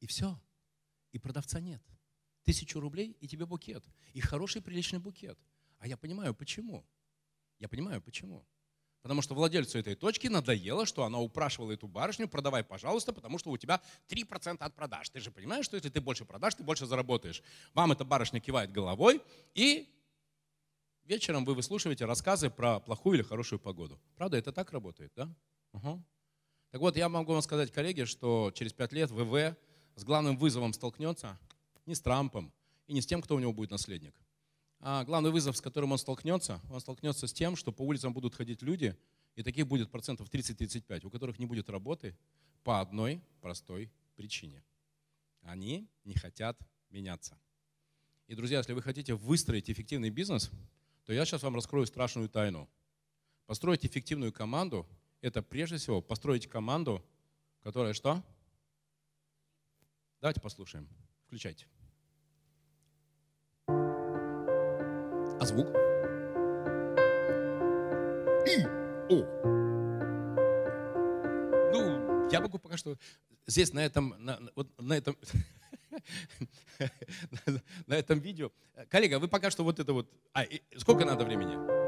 [0.00, 0.40] И все.
[1.12, 1.82] И продавца нет.
[2.44, 3.84] Тысячу рублей, и тебе букет.
[4.12, 5.38] И хороший, приличный букет.
[5.78, 6.84] А я понимаю, почему.
[7.58, 8.46] Я понимаю, почему.
[9.02, 13.50] Потому что владельцу этой точки надоело, что она упрашивала эту барышню, продавай, пожалуйста, потому что
[13.50, 15.10] у тебя 3% от продаж.
[15.10, 17.42] Ты же понимаешь, что если ты больше продашь, ты больше заработаешь.
[17.74, 19.22] Вам эта барышня кивает головой,
[19.54, 19.88] и
[21.04, 24.00] вечером вы выслушиваете рассказы про плохую или хорошую погоду.
[24.16, 25.34] Правда, это так работает, да?
[25.72, 26.02] Угу.
[26.70, 29.56] Так вот, я могу вам сказать, коллеги, что через пять лет ВВ
[29.94, 31.38] с главным вызовом столкнется
[31.86, 32.52] не с Трампом
[32.86, 34.14] и не с тем, кто у него будет наследник.
[34.80, 38.34] А главный вызов, с которым он столкнется, он столкнется с тем, что по улицам будут
[38.34, 38.96] ходить люди,
[39.36, 42.16] и таких будет процентов 30-35, у которых не будет работы
[42.62, 44.62] по одной простой причине.
[45.42, 46.58] Они не хотят
[46.90, 47.38] меняться.
[48.26, 50.50] И, друзья, если вы хотите выстроить эффективный бизнес,
[51.04, 52.68] то я сейчас вам раскрою страшную тайну.
[53.46, 54.86] Построить эффективную команду
[55.24, 57.02] это прежде всего построить команду,
[57.62, 58.22] которая что?
[60.20, 60.86] Давайте послушаем.
[61.26, 61.66] Включайте.
[65.40, 65.66] А звук?
[68.46, 68.66] И,
[69.08, 69.24] о.
[71.72, 72.98] Ну, я могу пока что
[73.46, 75.16] здесь на этом, на, вот на этом,
[77.86, 78.50] на этом видео.
[78.88, 80.10] Коллега, вы пока что вот это вот.
[80.32, 80.44] А,
[80.76, 81.83] сколько надо времени?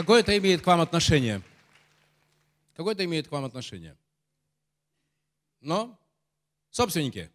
[0.00, 1.42] Какое это имеет к вам отношение?
[2.74, 3.98] Какое это имеет к вам отношение?
[5.60, 6.00] Но,
[6.70, 7.30] собственники,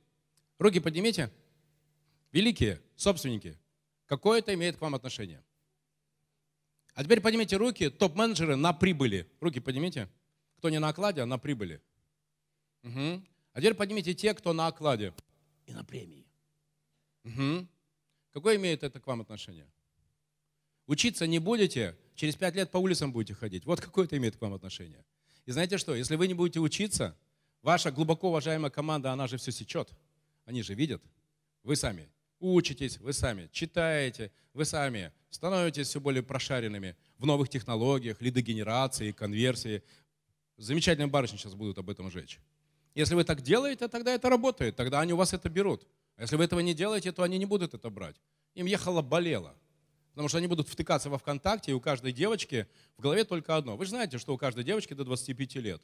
[0.58, 1.32] руки поднимите.
[2.32, 3.56] Великие собственники,
[4.08, 5.44] какое это имеет к вам отношение?
[6.96, 9.30] А теперь поднимите руки, топ-менеджеры на прибыли.
[9.42, 10.10] Руки поднимите.
[10.58, 11.84] Кто не на окладе, а на прибыли.
[12.82, 13.22] Угу.
[13.54, 15.14] А теперь поднимите те, кто на окладе
[15.68, 16.26] и на премии.
[17.26, 17.68] Угу.
[18.32, 19.68] Какое имеет это к вам отношение?
[20.88, 23.66] Учиться не будете, через пять лет по улицам будете ходить.
[23.66, 25.04] Вот какое это имеет к вам отношение.
[25.46, 27.16] И знаете что, если вы не будете учиться,
[27.62, 29.90] ваша глубоко уважаемая команда, она же все сечет.
[30.46, 31.02] Они же видят.
[31.64, 38.22] Вы сами учитесь, вы сами читаете, вы сами становитесь все более прошаренными в новых технологиях,
[38.22, 39.84] лидогенерации, конверсии.
[40.58, 42.40] Замечательные барышни сейчас будут об этом жечь.
[42.94, 45.86] Если вы так делаете, тогда это работает, тогда они у вас это берут.
[46.16, 48.16] А если вы этого не делаете, то они не будут это брать.
[48.54, 49.54] Им ехало болело.
[50.16, 53.76] Потому что они будут втыкаться во ВКонтакте, и у каждой девочки в голове только одно.
[53.76, 55.82] Вы же знаете, что у каждой девочки до 25 лет.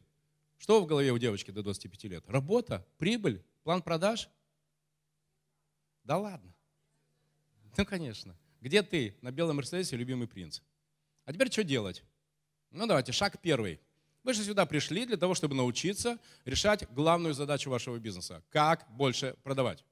[0.58, 2.24] Что в голове у девочки до 25 лет?
[2.30, 4.30] Работа, прибыль, план продаж.
[6.04, 6.56] Да ладно.
[7.78, 8.38] Ну, конечно.
[8.62, 10.62] Где ты на белом Мерседесе, любимый принц?
[11.26, 12.04] А теперь что делать?
[12.70, 13.80] Ну, давайте, шаг первый.
[14.24, 18.44] Вы же сюда пришли для того, чтобы научиться решать главную задачу вашего бизнеса.
[18.50, 19.84] Как больше продавать.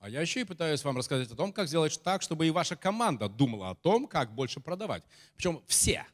[0.00, 2.74] А я еще и пытаюсь вам рассказать о том, как сделать так, чтобы и ваша
[2.74, 5.04] команда думала о том, как больше продавать.
[5.36, 6.06] Причем все.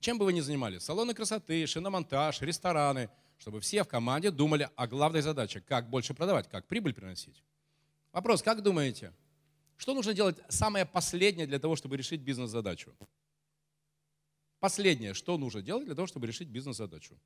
[0.00, 4.88] Чем бы вы ни занимались, салоны красоты, шиномонтаж, рестораны, чтобы все в команде думали о
[4.88, 7.44] главной задаче, как больше продавать, как прибыль приносить.
[8.10, 9.12] Вопрос, как думаете,
[9.76, 12.96] что нужно делать самое последнее для того, чтобы решить бизнес-задачу?
[14.58, 17.16] Последнее, что нужно делать для того, чтобы решить бизнес-задачу?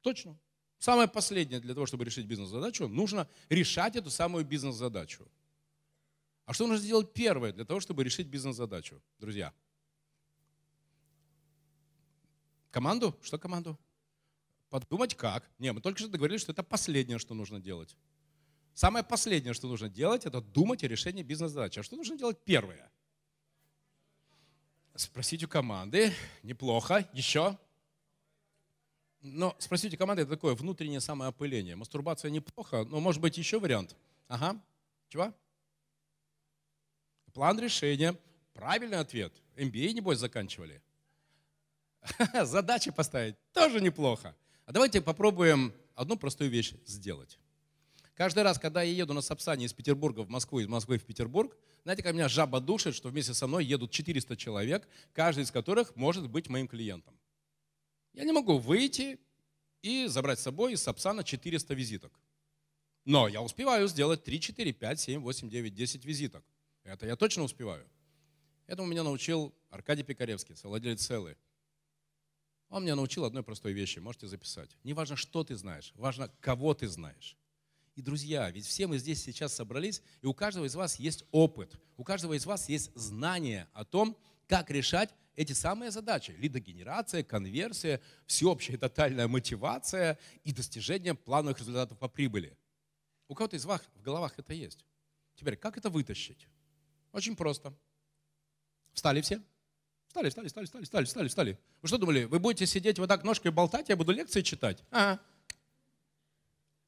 [0.00, 0.38] Точно.
[0.78, 5.26] Самое последнее для того, чтобы решить бизнес-задачу, нужно решать эту самую бизнес-задачу.
[6.44, 9.52] А что нужно сделать первое для того, чтобы решить бизнес-задачу, друзья?
[12.70, 13.18] Команду?
[13.22, 13.78] Что команду?
[14.68, 15.48] Подумать как?
[15.58, 17.96] Не, мы только что договорились, что это последнее, что нужно делать.
[18.74, 21.78] Самое последнее, что нужно делать, это думать о решении бизнес-задачи.
[21.78, 22.92] А что нужно делать первое?
[24.94, 26.12] Спросить у команды.
[26.42, 27.08] Неплохо.
[27.12, 27.58] Еще?
[29.20, 31.76] Но спросите команды, это такое внутреннее самоопыление.
[31.76, 33.96] Мастурбация неплохо, но может быть еще вариант.
[34.28, 34.60] Ага.
[35.08, 35.32] Чего?
[37.32, 38.16] План решения.
[38.54, 39.32] Правильный ответ.
[39.56, 40.80] MBA, небось, заканчивали.
[42.44, 44.34] Задачи поставить тоже неплохо.
[44.64, 47.38] А давайте попробуем одну простую вещь сделать.
[48.14, 51.54] Каждый раз, когда я еду на Сапсане из Петербурга в Москву, из Москвы в Петербург,
[51.82, 55.94] знаете, как меня жаба душит, что вместе со мной едут 400 человек, каждый из которых
[55.94, 57.14] может быть моим клиентом.
[58.16, 59.20] Я не могу выйти
[59.82, 62.18] и забрать с собой из Сапсана 400 визиток.
[63.04, 66.44] Но я успеваю сделать 3, 4, 5, 7, 8, 9, 10 визиток.
[66.82, 67.86] Это я точно успеваю.
[68.66, 71.36] Этому меня научил Аркадий Пикаревский, совладелец Селы.
[72.70, 74.70] Он меня научил одной простой вещи, можете записать.
[74.82, 77.36] Не важно, что ты знаешь, важно, кого ты знаешь.
[77.96, 81.78] И, друзья, ведь все мы здесь сейчас собрались, и у каждого из вас есть опыт,
[81.98, 86.32] у каждого из вас есть знание о том, как решать эти самые задачи.
[86.38, 92.56] Лидогенерация, конверсия, всеобщая тотальная мотивация и достижение плановых результатов по прибыли.
[93.28, 94.84] У кого-то из вас в головах это есть.
[95.34, 96.48] Теперь, как это вытащить?
[97.12, 97.74] Очень просто.
[98.92, 99.42] Встали все?
[100.08, 101.58] Встали, встали, встали, встали, встали, встали, встали.
[101.82, 104.82] Вы что думали, вы будете сидеть вот так ножкой болтать, я буду лекции читать?
[104.90, 105.20] Ага.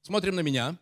[0.01, 0.79] Смотрим на меня.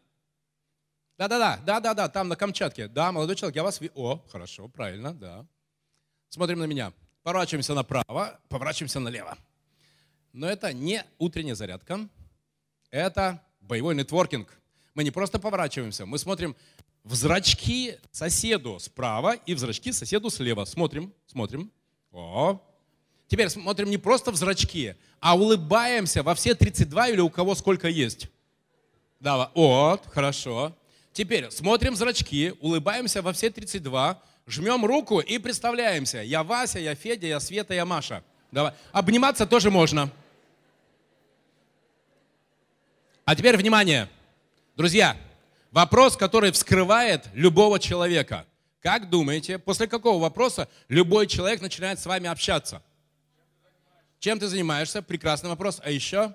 [1.18, 2.86] Да-да-да, да-да-да, там на Камчатке.
[2.86, 3.80] Да, молодой человек, я вас.
[3.94, 5.46] О, хорошо, правильно, да.
[6.28, 6.92] Смотрим на меня.
[7.22, 9.36] Поворачиваемся направо, поворачиваемся налево.
[10.32, 12.08] Но это не утренняя зарядка,
[12.90, 14.48] это боевой нетворкинг.
[14.94, 16.54] Мы не просто поворачиваемся, мы смотрим
[17.04, 20.64] в зрачки соседу справа и в зрачки соседу слева.
[20.64, 21.70] Смотрим, смотрим.
[22.12, 22.60] О.
[23.28, 27.88] Теперь смотрим не просто в зрачки, а улыбаемся во все 32 или у кого сколько
[27.88, 28.28] есть.
[29.20, 30.76] Да, вот, хорошо.
[31.12, 36.22] Теперь смотрим в зрачки, улыбаемся во все 32, жмем руку и представляемся.
[36.22, 38.22] Я Вася, я Федя, я Света, я Маша.
[38.52, 38.72] Давай.
[38.92, 40.10] Обниматься тоже можно.
[43.24, 44.08] А теперь внимание.
[44.76, 45.16] Друзья,
[45.72, 48.46] вопрос, который вскрывает любого человека.
[48.80, 52.82] Как думаете, после какого вопроса любой человек начинает с вами общаться?
[54.20, 55.02] Чем ты занимаешься?
[55.02, 55.80] Прекрасный вопрос.
[55.82, 56.34] А еще,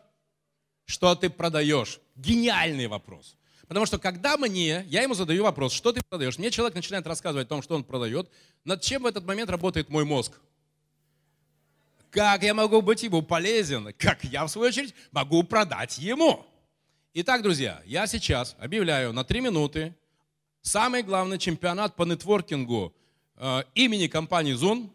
[0.85, 1.99] что ты продаешь?
[2.15, 3.37] Гениальный вопрос.
[3.71, 7.47] Потому что когда мне, я ему задаю вопрос, что ты продаешь, мне человек начинает рассказывать
[7.47, 8.29] о том, что он продает,
[8.65, 10.41] над чем в этот момент работает мой мозг.
[12.09, 13.93] Как я могу быть ему полезен?
[13.97, 16.45] Как я, в свою очередь, могу продать ему?
[17.13, 19.95] Итак, друзья, я сейчас объявляю на три минуты
[20.61, 22.93] Самый главный чемпионат по нетворкингу
[23.37, 24.89] э, имени компании Zoom.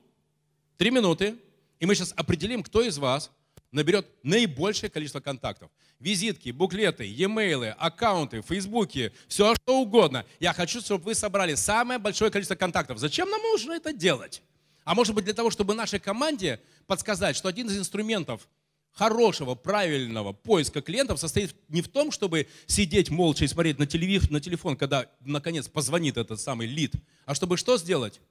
[0.77, 1.39] Три минуты.
[1.81, 3.31] И мы сейчас определим, кто из вас
[3.77, 5.71] наберет наибольшее количество контактов.
[6.01, 10.25] Визитки, буклеты, e-mail, аккаунты, фейсбуки, все что угодно.
[10.41, 12.99] Я хочу, чтобы вы собрали самое большое количество контактов.
[12.99, 14.43] Зачем нам нужно это делать?
[14.85, 18.49] А может быть для того, чтобы нашей команде подсказать, что один из инструментов
[18.93, 24.31] хорошего, правильного поиска клиентов состоит не в том, чтобы сидеть молча и смотреть на, телевизор,
[24.31, 26.95] на телефон, когда наконец позвонит этот самый лид,
[27.27, 28.23] а чтобы что сделать?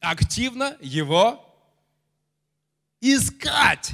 [0.00, 1.54] Активно его
[3.02, 3.90] искать.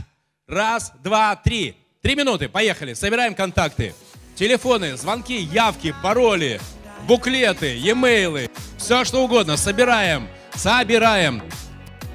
[0.48, 1.76] Раз, два, три.
[2.02, 2.94] Три минуты, поехали.
[2.94, 3.94] Собираем контакты.
[4.34, 6.60] Телефоны, звонки, явки, пароли,
[7.06, 9.56] буклеты, e-mail, все что угодно.
[9.56, 11.42] Собираем, собираем.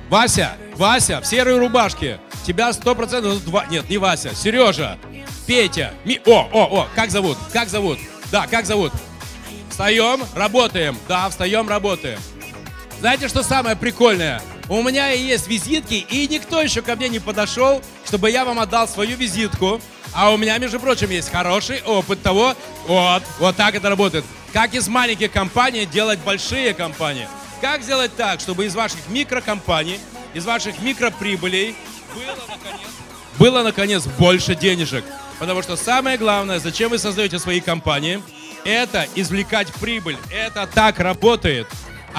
[0.10, 2.20] Вася, Вася, в серой рубашке.
[2.46, 3.42] Тебя сто процентов...
[3.70, 4.98] Нет, не Вася, Сережа,
[5.46, 5.94] Петя.
[6.06, 6.20] Ми...
[6.26, 7.38] О, о, о, как зовут?
[7.54, 8.00] Как зовут?
[8.32, 8.92] Да, как зовут?
[9.70, 10.98] Встаем, работаем.
[11.08, 12.20] Да, встаем, работаем.
[13.00, 14.42] Знаете, что самое прикольное?
[14.69, 18.60] У меня и есть визитки, и никто еще ко мне не подошел, чтобы я вам
[18.60, 19.80] отдал свою визитку.
[20.13, 22.53] А у меня, между прочим, есть хороший опыт того,
[22.86, 24.25] вот, вот так это работает.
[24.51, 27.27] Как из маленьких компаний делать большие компании.
[27.62, 29.99] Как сделать так, чтобы из ваших микрокомпаний,
[30.34, 31.75] из ваших микроприбылей
[32.13, 32.88] было, наконец,
[33.39, 35.06] было, наконец, больше денежек.
[35.39, 38.21] Потому что самое главное, зачем вы создаете свои компании,
[38.65, 40.17] это извлекать прибыль.
[40.32, 41.67] Это так работает.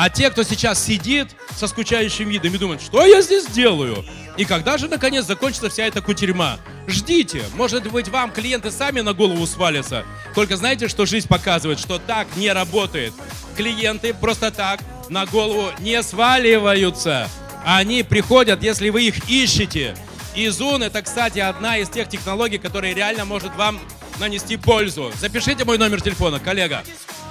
[0.01, 4.05] А те, кто сейчас сидит со скучающим видом и думает, что я здесь делаю?
[4.37, 6.61] И когда же, наконец, закончится вся эта кутерьма?
[6.87, 7.43] Ждите.
[7.57, 10.05] Может быть, вам клиенты сами на голову свалятся.
[10.37, 13.13] Только знаете, что жизнь показывает, что так не работает.
[13.57, 17.29] Клиенты просто так на голову не сваливаются.
[17.67, 19.97] Они приходят, если вы их ищете.
[20.37, 23.81] И Zoom это, кстати, одна из тех технологий, которая реально может вам
[24.21, 25.11] нанести пользу.
[25.21, 26.85] Запишите мой номер телефона, коллега.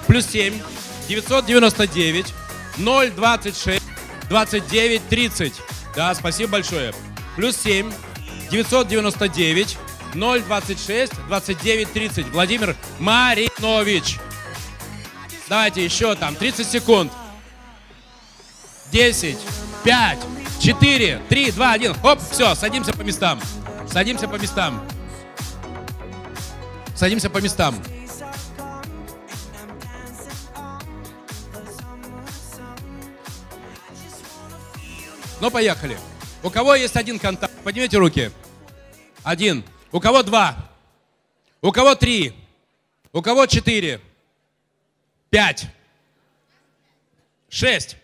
[0.06, 0.54] Плюс 7
[1.08, 2.34] 999
[2.78, 3.82] 026
[4.30, 5.54] 29 30.
[5.96, 6.94] Да, спасибо большое.
[7.36, 7.92] Плюс 7
[8.52, 9.78] 999
[10.14, 12.30] 026 29 30.
[12.30, 14.18] Владимир Маринович.
[15.50, 17.12] Давайте еще там 30 секунд.
[18.92, 19.38] 10,
[19.84, 20.20] 5,
[20.60, 21.96] 4, 3, 2, 1.
[22.04, 23.40] Оп, все, садимся по местам.
[23.92, 24.82] Садимся по местам.
[26.96, 27.76] Садимся по местам.
[35.40, 35.98] Ну, поехали.
[36.42, 37.54] У кого есть один контакт?
[37.64, 38.32] Поднимите руки.
[39.24, 39.64] Один.
[39.92, 40.56] У кого два?
[41.62, 42.34] У кого три?
[43.12, 44.02] У кого четыре?
[45.30, 45.68] Пять.
[47.50, 47.98] Шесть.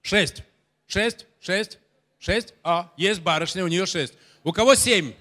[0.00, 0.42] Шесть.
[0.86, 1.26] Шесть.
[1.40, 1.78] Шесть.
[2.20, 2.54] Шесть.
[2.62, 4.14] А, есть барышня, у нее шесть.
[4.44, 5.14] У кого семь?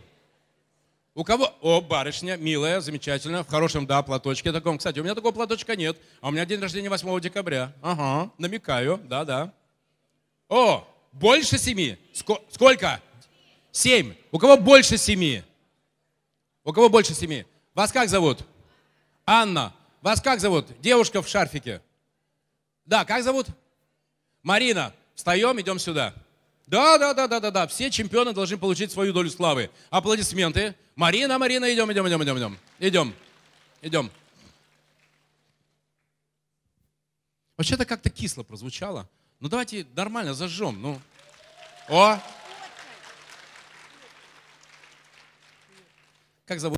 [1.16, 1.52] У кого?
[1.62, 4.78] О, барышня, милая, замечательно, в хорошем, да, платочке таком.
[4.78, 7.74] Кстати, у меня такого платочка нет, а у меня день рождения 8 декабря.
[7.82, 9.52] Ага, намекаю, да-да.
[10.48, 11.98] О, больше семи.
[12.50, 13.02] Сколько?
[13.72, 14.16] Семь.
[14.32, 15.44] У кого больше семи?
[16.64, 17.46] У кого больше семи?
[17.74, 18.40] Вас как зовут?
[19.26, 19.74] Анна.
[20.02, 20.68] Вас как зовут?
[20.82, 21.82] Девушка в шарфике.
[22.86, 23.48] Да, как зовут?
[24.44, 24.94] Марина.
[25.16, 26.14] Встаем, идем сюда.
[26.68, 27.68] Да, да, да, да, да, да.
[27.68, 29.70] Все чемпионы должны получить свою долю славы.
[29.90, 30.76] Аплодисменты.
[30.96, 32.58] Марина, Марина, идем, идем, идем, идем, идем.
[32.80, 33.16] Идем.
[33.82, 34.12] Идем.
[37.58, 39.08] Вообще-то как-то кисло прозвучало.
[39.42, 40.80] Ну давайте нормально зажжем.
[40.80, 41.02] Ну.
[41.90, 42.20] О!
[46.46, 46.78] Как зовут?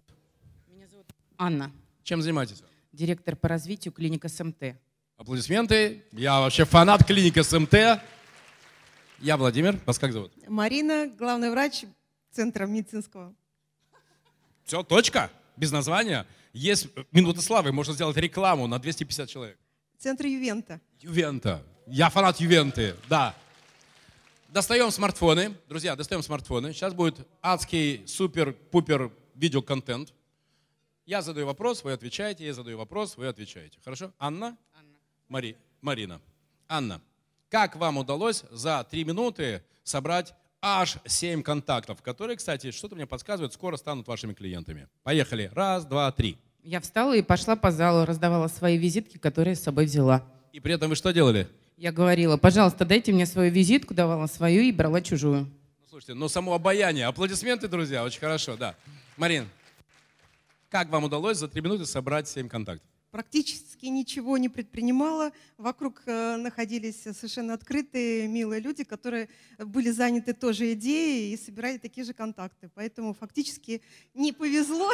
[0.70, 1.06] Меня зовут
[1.38, 1.74] Анна.
[2.04, 2.64] Чем занимаетесь?
[2.94, 4.78] Директор по развитию клиника СМТ.
[5.18, 6.06] Аплодисменты.
[6.14, 8.02] Я вообще фанат клиники СМТ.
[9.20, 9.78] Я Владимир.
[9.86, 10.32] Вас как зовут?
[10.48, 11.84] Марина, главный врач
[12.32, 13.36] Центра медицинского.
[14.64, 15.30] Все, точка?
[15.58, 16.26] Без названия?
[16.54, 19.58] Есть минута славы, можно сделать рекламу на 250 человек.
[19.98, 20.80] Центр Ювента.
[21.02, 21.62] Ювента.
[21.86, 23.36] Я фанат Ювенты, да.
[24.48, 25.56] Достаем смартфоны.
[25.68, 26.72] Друзья, достаем смартфоны.
[26.74, 30.14] Сейчас будет адский супер-пупер видеоконтент.
[31.06, 33.80] Я задаю вопрос, вы отвечаете, я задаю вопрос, вы отвечаете.
[33.84, 34.14] Хорошо?
[34.18, 34.58] Анна?
[34.74, 34.98] Анна.
[35.28, 35.58] Мари...
[35.82, 36.22] Марина.
[36.70, 37.02] Анна,
[37.50, 43.52] как вам удалось за три минуты собрать аж 7 контактов, которые, кстати, что-то мне подсказывает,
[43.52, 44.88] скоро станут вашими клиентами.
[45.04, 45.52] Поехали.
[45.54, 46.38] Раз, два, три.
[46.64, 50.24] Я встала и пошла по залу, раздавала свои визитки, которые с собой взяла.
[50.54, 51.50] И при этом вы что делали?
[51.84, 55.42] Я говорила, пожалуйста, дайте мне свою визитку, давала свою и брала чужую.
[55.42, 57.08] Ну, слушайте, ну само обаяние.
[57.08, 58.78] Аплодисменты, друзья, очень хорошо, да.
[59.18, 59.50] Марин,
[60.70, 62.88] как вам удалось за три минуты собрать семь контактов?
[63.14, 65.32] Практически ничего не предпринимала.
[65.60, 72.06] Вокруг э, находились совершенно открытые, милые люди, которые были заняты тоже идеей и собирали такие
[72.06, 72.72] же контакты.
[72.74, 73.84] Поэтому фактически
[74.16, 74.92] не повезло.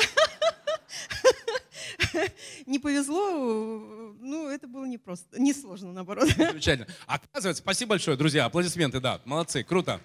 [2.66, 6.28] Не повезло, ну, это было не просто, не сложно, наоборот.
[6.36, 6.88] Замечательно.
[7.06, 10.02] Оказывается, спасибо большое, друзья, аплодисменты, да, молодцы, круто.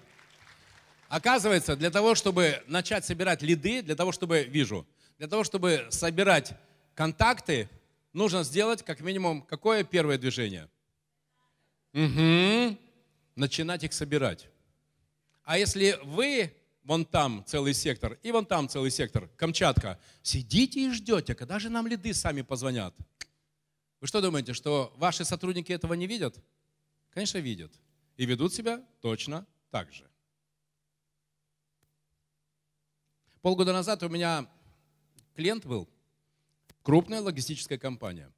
[1.09, 4.87] Оказывается, для того, чтобы начать собирать лиды, для того, чтобы, вижу,
[5.17, 6.53] для того, чтобы собирать
[6.93, 7.69] контакты,
[8.15, 10.69] нужно сделать как минимум какое первое движение?
[11.93, 12.77] Угу.
[13.35, 14.47] Начинать их собирать.
[15.43, 16.51] А если вы
[16.83, 21.69] вон там целый сектор и вон там целый сектор, Камчатка, сидите и ждете, когда же
[21.69, 22.95] нам лиды сами позвонят?
[23.99, 26.37] Вы что думаете, что ваши сотрудники этого не видят?
[27.11, 27.71] Конечно, видят.
[28.17, 30.09] И ведут себя точно так же.
[33.41, 34.49] Полгода назад у меня
[35.35, 35.87] клиент был,
[36.85, 38.31] крупная логистическая компания.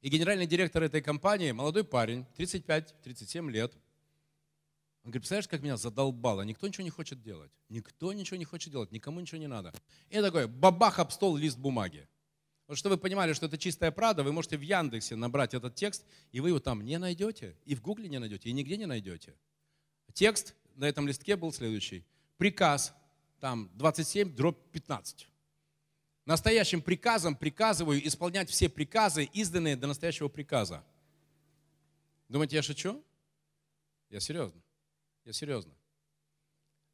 [0.00, 3.74] И генеральный директор этой компании, молодой парень, 35-37 лет,
[5.02, 7.50] он говорит, представляешь, как меня задолбало, никто ничего не хочет делать.
[7.68, 9.72] Никто ничего не хочет делать, никому ничего не надо.
[10.10, 12.08] И такой, бабах об стол лист бумаги.
[12.68, 16.04] Вот чтобы вы понимали, что это чистая правда, вы можете в Яндексе набрать этот текст,
[16.30, 19.34] и вы его там не найдете, и в Гугле не найдете, и нигде не найдете.
[20.12, 22.04] Текст на этом листке был следующий.
[22.36, 22.94] Приказ
[23.40, 25.28] там 27, дробь 15.
[26.26, 30.84] Настоящим приказом приказываю исполнять все приказы, изданные до настоящего приказа.
[32.28, 33.02] Думаете, я шучу?
[34.10, 34.60] Я серьезно.
[35.24, 35.72] Я серьезно.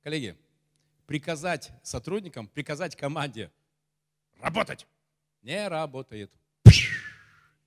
[0.03, 0.37] Коллеги,
[1.07, 3.51] приказать сотрудникам, приказать команде
[4.39, 4.87] работать
[5.41, 6.31] не работает.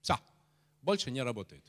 [0.01, 0.19] Все,
[0.83, 1.65] больше не работает.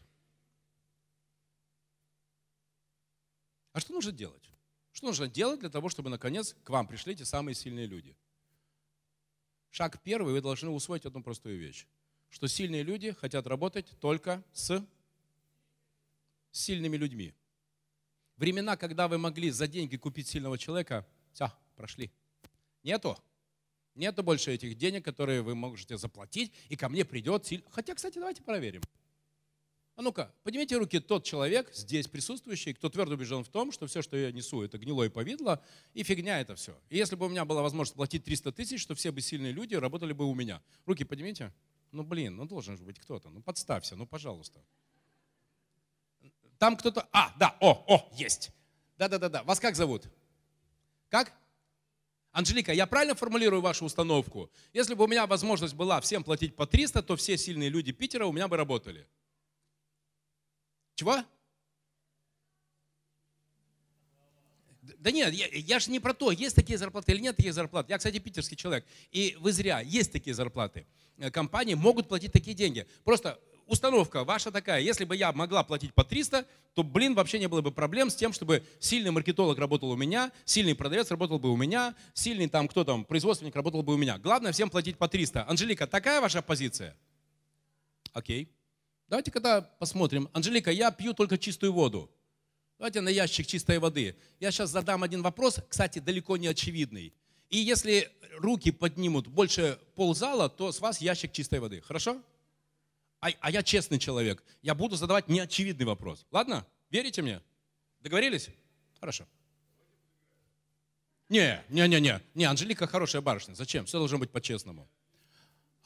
[3.72, 4.50] А что нужно делать?
[4.92, 8.14] Что нужно делать для того, чтобы, наконец, к вам пришли те самые сильные люди?
[9.76, 11.86] Шаг первый, вы должны усвоить одну простую вещь.
[12.30, 14.82] Что сильные люди хотят работать только с
[16.50, 17.34] сильными людьми.
[18.38, 22.10] Времена, когда вы могли за деньги купить сильного человека, все, прошли.
[22.84, 23.18] Нету.
[23.94, 27.66] Нету больше этих денег, которые вы можете заплатить, и ко мне придет сильный.
[27.70, 28.80] Хотя, кстати, давайте проверим.
[29.96, 34.02] А ну-ка, поднимите руки тот человек, здесь присутствующий, кто твердо убежден в том, что все,
[34.02, 36.78] что я несу, это гнилое повидло, и фигня это все.
[36.90, 39.74] И если бы у меня была возможность платить 300 тысяч, то все бы сильные люди
[39.74, 40.62] работали бы у меня.
[40.84, 41.50] Руки поднимите.
[41.92, 43.30] Ну, блин, ну должен же быть кто-то.
[43.30, 44.60] Ну, подставься, ну, пожалуйста.
[46.58, 47.08] Там кто-то...
[47.10, 48.50] А, да, о, о, есть.
[48.98, 49.44] Да-да-да-да.
[49.44, 50.04] Вас как зовут?
[51.08, 51.32] Как?
[52.32, 54.50] Анжелика, я правильно формулирую вашу установку?
[54.74, 58.26] Если бы у меня возможность была всем платить по 300, то все сильные люди Питера
[58.26, 59.06] у меня бы работали.
[60.96, 61.22] Чего?
[64.98, 67.88] Да нет, я, я же не про то, есть такие зарплаты или нет таких зарплат.
[67.88, 68.84] Я, кстати, питерский человек.
[69.12, 70.86] И вы зря, есть такие зарплаты.
[71.18, 72.86] Э, компании могут платить такие деньги.
[73.04, 77.46] Просто установка ваша такая, если бы я могла платить по 300, то, блин, вообще не
[77.46, 81.50] было бы проблем с тем, чтобы сильный маркетолог работал у меня, сильный продавец работал бы
[81.50, 84.18] у меня, сильный там кто там, производственник работал бы у меня.
[84.18, 85.48] Главное всем платить по 300.
[85.48, 86.96] Анжелика, такая ваша позиция?
[88.12, 88.48] Окей.
[89.08, 90.28] Давайте когда посмотрим.
[90.32, 92.10] Анжелика, я пью только чистую воду.
[92.78, 94.16] Давайте на ящик чистой воды.
[94.40, 97.14] Я сейчас задам один вопрос, кстати, далеко не очевидный.
[97.48, 101.80] И если руки поднимут больше ползала, то с вас ящик чистой воды.
[101.80, 102.20] Хорошо?
[103.20, 104.42] А, а я честный человек.
[104.62, 106.26] Я буду задавать неочевидный вопрос.
[106.30, 106.66] Ладно?
[106.90, 107.40] Верите мне?
[108.00, 108.50] Договорились?
[109.00, 109.26] Хорошо.
[111.28, 112.20] Не, не, не, не.
[112.34, 113.54] Не, Анжелика хорошая барышня.
[113.54, 113.86] Зачем?
[113.86, 114.88] Все должно быть по-честному.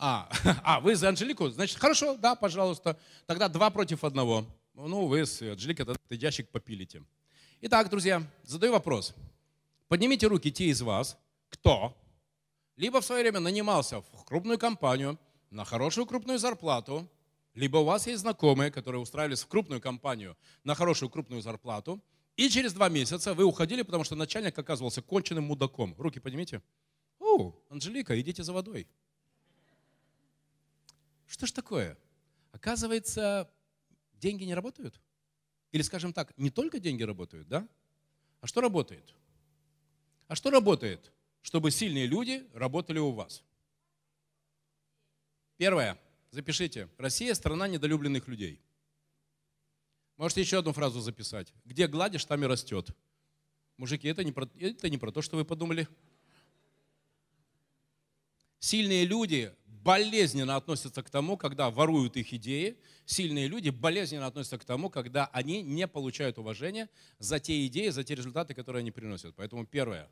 [0.03, 0.31] А,
[0.65, 1.51] а, вы за Анжелику?
[1.51, 2.99] Значит, хорошо, да, пожалуйста.
[3.27, 4.47] Тогда два против одного.
[4.75, 7.03] Ну, вы с Анжеликой этот ящик попилите.
[7.61, 9.15] Итак, друзья, задаю вопрос.
[9.89, 11.19] Поднимите руки те из вас,
[11.51, 11.95] кто
[12.77, 15.19] либо в свое время нанимался в крупную компанию
[15.51, 17.07] на хорошую крупную зарплату,
[17.53, 20.35] либо у вас есть знакомые, которые устраивались в крупную компанию
[20.65, 22.01] на хорошую крупную зарплату,
[22.37, 25.95] и через два месяца вы уходили, потому что начальник оказывался конченным мудаком.
[25.99, 26.63] Руки поднимите.
[27.19, 28.87] О, Анжелика, идите за водой.
[31.31, 31.97] Что ж такое?
[32.51, 33.49] Оказывается,
[34.15, 35.01] деньги не работают?
[35.71, 37.69] Или, скажем так, не только деньги работают, да?
[38.41, 39.15] А что работает?
[40.27, 41.13] А что работает,
[41.43, 43.45] чтобы сильные люди работали у вас?
[45.57, 45.97] Первое.
[46.33, 46.89] Запишите.
[46.99, 48.61] Россия– страна недолюбленных людей.
[50.17, 51.55] Можете еще одну фразу записать.
[51.65, 52.91] Где гладишь, там и растет.
[53.77, 55.87] Мужики, это не про, это не про то, что вы подумали.
[58.59, 62.77] Сильные люди болезненно относятся к тому, когда воруют их идеи.
[63.07, 68.05] Сильные люди болезненно относятся к тому, когда они не получают уважения за те идеи, за
[68.05, 69.35] те результаты, которые они приносят.
[69.37, 70.09] Поэтому первое.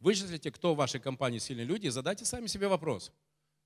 [0.00, 3.12] Вычислите, кто в вашей компании сильные люди, и задайте сами себе вопрос.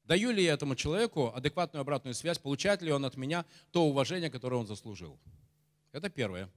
[0.05, 4.31] Даю ли я этому человеку адекватную обратную связь, получает ли он от меня то уважение,
[4.31, 5.19] которое он заслужил?
[5.93, 6.51] Это первое.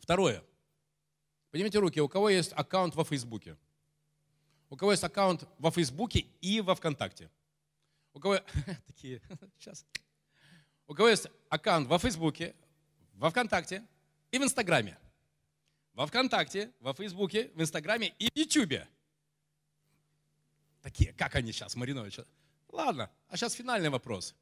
[0.00, 0.42] Второе.
[1.50, 3.56] Поднимите руки, у кого есть аккаунт во Фейсбуке?
[4.68, 7.30] У кого есть аккаунт во Фейсбуке и во Вконтакте?
[8.12, 8.40] У кого
[8.86, 9.20] такие,
[9.58, 9.86] сейчас.
[10.86, 12.54] У кого есть аккаунт во Фейсбуке,
[13.14, 13.86] во Вконтакте
[14.30, 14.98] и в Инстаграме.
[15.94, 18.88] Во Вконтакте, во Фейсбуке, в Инстаграме и в Ютубе.
[20.82, 22.20] Такие, как они сейчас, Маринович?
[22.68, 24.34] Ладно, а сейчас финальный вопрос.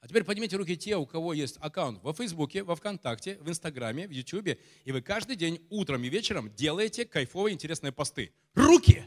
[0.00, 4.06] А теперь поднимите руки те, у кого есть аккаунт во Фейсбуке, во Вконтакте, в Инстаграме,
[4.06, 8.32] в Ютубе, и вы каждый день утром и вечером делаете кайфовые, интересные посты.
[8.54, 9.04] Руки!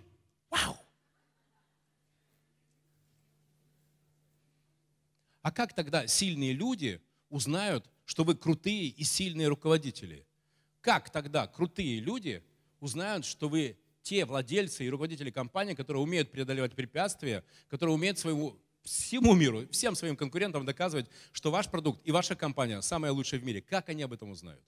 [0.50, 0.78] Вау!
[5.50, 10.28] А как тогда сильные люди узнают, что вы крутые и сильные руководители?
[10.80, 12.44] Как тогда крутые люди
[12.80, 18.62] узнают, что вы те владельцы и руководители компании, которые умеют преодолевать препятствия, которые умеют своему
[18.84, 23.44] всему миру, всем своим конкурентам доказывать, что ваш продукт и ваша компания самая лучшая в
[23.44, 23.60] мире.
[23.60, 24.64] Как они об этом узнают?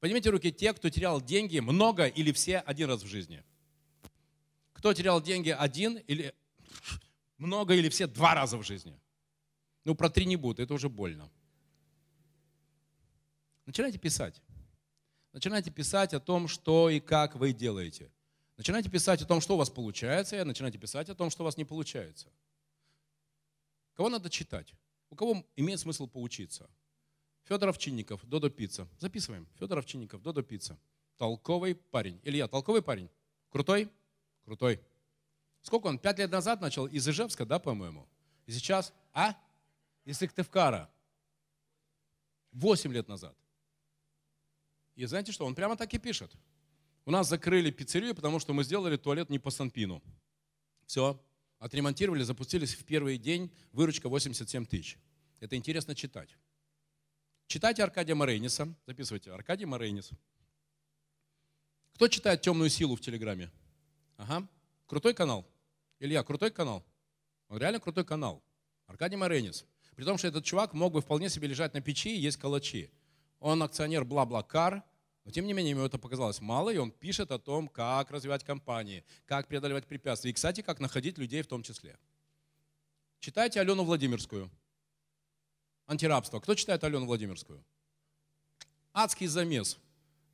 [0.00, 3.44] Поднимите руки те, кто терял деньги много или все один раз в жизни.
[4.72, 6.34] Кто терял деньги один или
[7.36, 8.98] много или все два раза в жизни?
[9.88, 11.30] Ну, про три не буду, это уже больно.
[13.64, 14.42] Начинайте писать.
[15.32, 18.12] Начинайте писать о том, что и как вы делаете.
[18.58, 21.46] Начинайте писать о том, что у вас получается, и начинайте писать о том, что у
[21.46, 22.28] вас не получается.
[23.94, 24.74] Кого надо читать?
[25.08, 26.68] У кого имеет смысл поучиться?
[27.44, 28.86] Федор Овчинников, Додо Пицца.
[28.98, 29.48] Записываем.
[29.58, 30.78] Федор Овчинников, Додо Пицца.
[31.16, 32.20] Толковый парень.
[32.24, 33.08] Илья, толковый парень?
[33.48, 33.88] Крутой?
[34.44, 34.82] Крутой.
[35.62, 35.98] Сколько он?
[35.98, 38.06] Пять лет назад начал из Ижевска, да, по-моему?
[38.44, 39.34] И сейчас, а?
[40.08, 40.90] Из Сыктывкара.
[42.52, 43.36] Восемь лет назад.
[44.94, 45.44] И знаете что?
[45.44, 46.32] Он прямо так и пишет.
[47.04, 50.02] У нас закрыли пиццерию, потому что мы сделали туалет не по Санпину.
[50.86, 51.20] Все,
[51.58, 54.96] Отремонтировали, запустились в первый день, выручка 87 тысяч.
[55.40, 56.30] Это интересно читать.
[57.46, 60.10] Читайте Аркадия Морейниса, записывайте, Аркадий Морейнис.
[61.92, 63.50] Кто читает «Темную силу» в Телеграме?
[64.16, 64.48] Ага,
[64.86, 65.46] крутой канал.
[65.98, 66.82] Илья, крутой канал.
[67.48, 68.42] Он реально крутой канал.
[68.86, 69.66] Аркадий Морейнис.
[69.98, 72.88] При том, что этот чувак мог бы вполне себе лежать на печи и есть калачи.
[73.40, 74.84] Он акционер бла-бла-кар,
[75.24, 78.44] но тем не менее ему это показалось мало, и он пишет о том, как развивать
[78.44, 81.98] компании, как преодолевать препятствия, и, кстати, как находить людей в том числе.
[83.18, 84.52] Читайте Алену Владимирскую.
[85.86, 86.38] Антирабство.
[86.38, 87.64] Кто читает Алену Владимирскую?
[88.92, 89.78] Адский замес.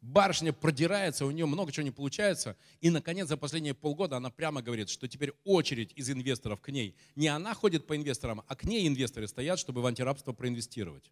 [0.04, 2.58] Барышня продирается, у нее много чего не получается.
[2.82, 6.94] И, наконец, за последние полгода она прямо говорит, что теперь очередь из инвесторов к ней.
[7.16, 11.10] Не она ходит по инвесторам, а к ней инвесторы стоят, чтобы в антирабство проинвестировать.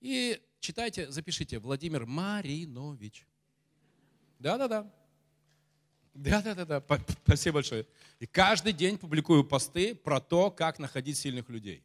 [0.00, 3.24] И читайте, запишите, Владимир Маринович.
[4.40, 4.92] Да-да-да.
[6.12, 6.82] Да-да-да,
[7.24, 7.86] спасибо большое.
[8.18, 11.84] И каждый день публикую посты про то, как находить сильных людей.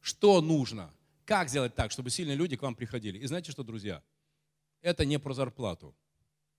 [0.00, 0.90] Что нужно?
[1.26, 3.18] Как сделать так, чтобы сильные люди к вам приходили?
[3.18, 4.02] И знаете что, друзья?
[4.82, 5.94] Это не про зарплату.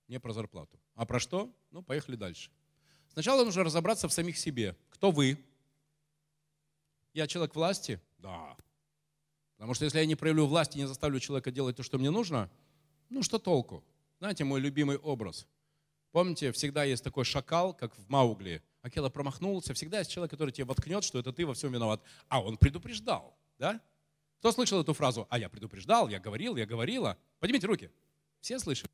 [0.08, 0.78] Не про зарплату.
[0.94, 1.52] А про что?
[1.70, 2.50] Ну, поехали дальше.
[3.08, 4.76] Сначала нужно разобраться в самих себе.
[4.90, 5.38] Кто вы?
[7.12, 8.00] Я человек власти?
[8.18, 8.56] Да.
[9.56, 12.10] Потому что если я не проявлю власть и не заставлю человека делать то, что мне
[12.10, 12.50] нужно,
[13.08, 13.84] ну что толку?
[14.18, 15.46] Знаете, мой любимый образ.
[16.12, 18.62] Помните, всегда есть такой шакал, как в Маугли.
[18.82, 19.74] Акела промахнулся.
[19.74, 22.02] Всегда есть человек, который тебе воткнет, что это ты во всем виноват.
[22.28, 23.36] А он предупреждал.
[23.58, 23.80] Да?
[24.38, 25.26] Кто слышал эту фразу?
[25.30, 27.18] А я предупреждал, я говорил, я говорила.
[27.38, 27.90] Поднимите руки.
[28.40, 28.90] Все слышали?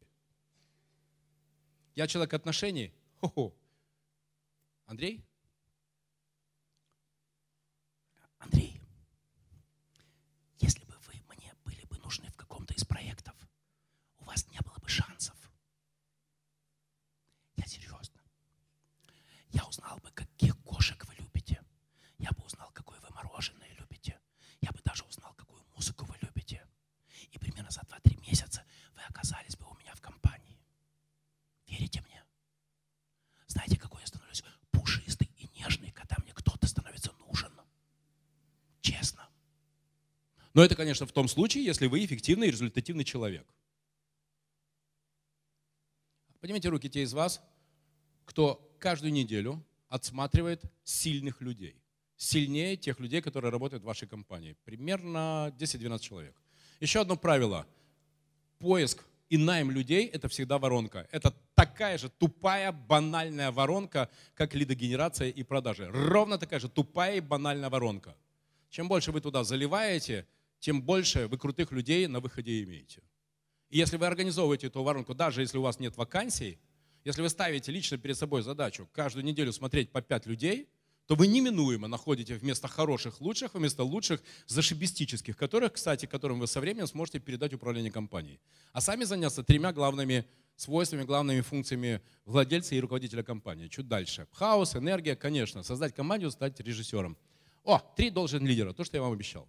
[1.94, 2.92] Я человек отношений.
[3.20, 3.55] Хо-хо.
[4.86, 5.24] Андрей?
[8.38, 8.76] Андрей,
[14.36, 15.36] вас не было бы шансов.
[17.57, 18.20] Я серьезно.
[19.49, 21.62] Я узнал бы, каких кошек вы любите.
[22.18, 24.20] Я бы узнал, какое вы мороженое любите.
[24.61, 26.68] Я бы даже узнал, какую музыку вы любите.
[27.30, 28.62] И примерно за 2-3 месяца
[28.94, 30.61] вы оказались бы у меня в компании.
[31.66, 32.22] Верите мне?
[33.47, 37.59] Знаете, какой я становлюсь пушистый и нежный, когда мне кто-то становится нужен?
[38.82, 39.30] Честно.
[40.57, 43.46] Но это, конечно, в том случае, если вы эффективный и результативный человек.
[46.40, 47.42] Поднимите руки те из вас,
[48.24, 51.76] кто каждую неделю отсматривает сильных людей.
[52.16, 54.57] Сильнее тех людей, которые работают в вашей компании.
[54.64, 56.34] Примерно 10-12 человек.
[56.80, 57.66] Еще одно правило.
[58.59, 61.07] Поиск и найм людей– это всегда воронка.
[61.11, 65.86] Это такая же тупая, банальная воронка, как лидогенерация и продажи.
[65.90, 68.16] Ровно такая же тупая и банальная воронка.
[68.70, 70.26] Чем больше вы туда заливаете,
[70.59, 73.02] тем больше вы крутых людей на выходе имеете.
[73.68, 76.59] И если вы организовываете эту воронку, даже если у вас нет вакансий,
[77.04, 80.68] если вы ставите лично перед собой задачу каждую неделю смотреть по пять людей,
[81.07, 86.61] то вы неминуемо находите вместо хороших лучших, вместо лучших зашибистических, которых, кстати, которым вы со
[86.61, 88.40] временем сможете передать управление компанией.
[88.72, 90.26] А сами заняться тремя главными
[90.57, 93.68] свойствами, главными функциями владельца и руководителя компании.
[93.68, 94.26] Чуть дальше.
[94.32, 95.62] Хаос, энергия, конечно.
[95.62, 97.16] Создать команду, стать режиссером.
[97.62, 99.48] О, три должен лидера, то, что я вам обещал.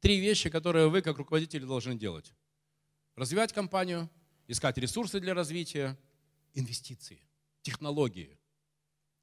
[0.00, 2.32] Три вещи, которые вы как руководители должны делать.
[3.16, 4.08] Развивать компанию,
[4.48, 5.98] искать ресурсы для развития,
[6.54, 7.22] инвестиции,
[7.62, 8.38] технологии.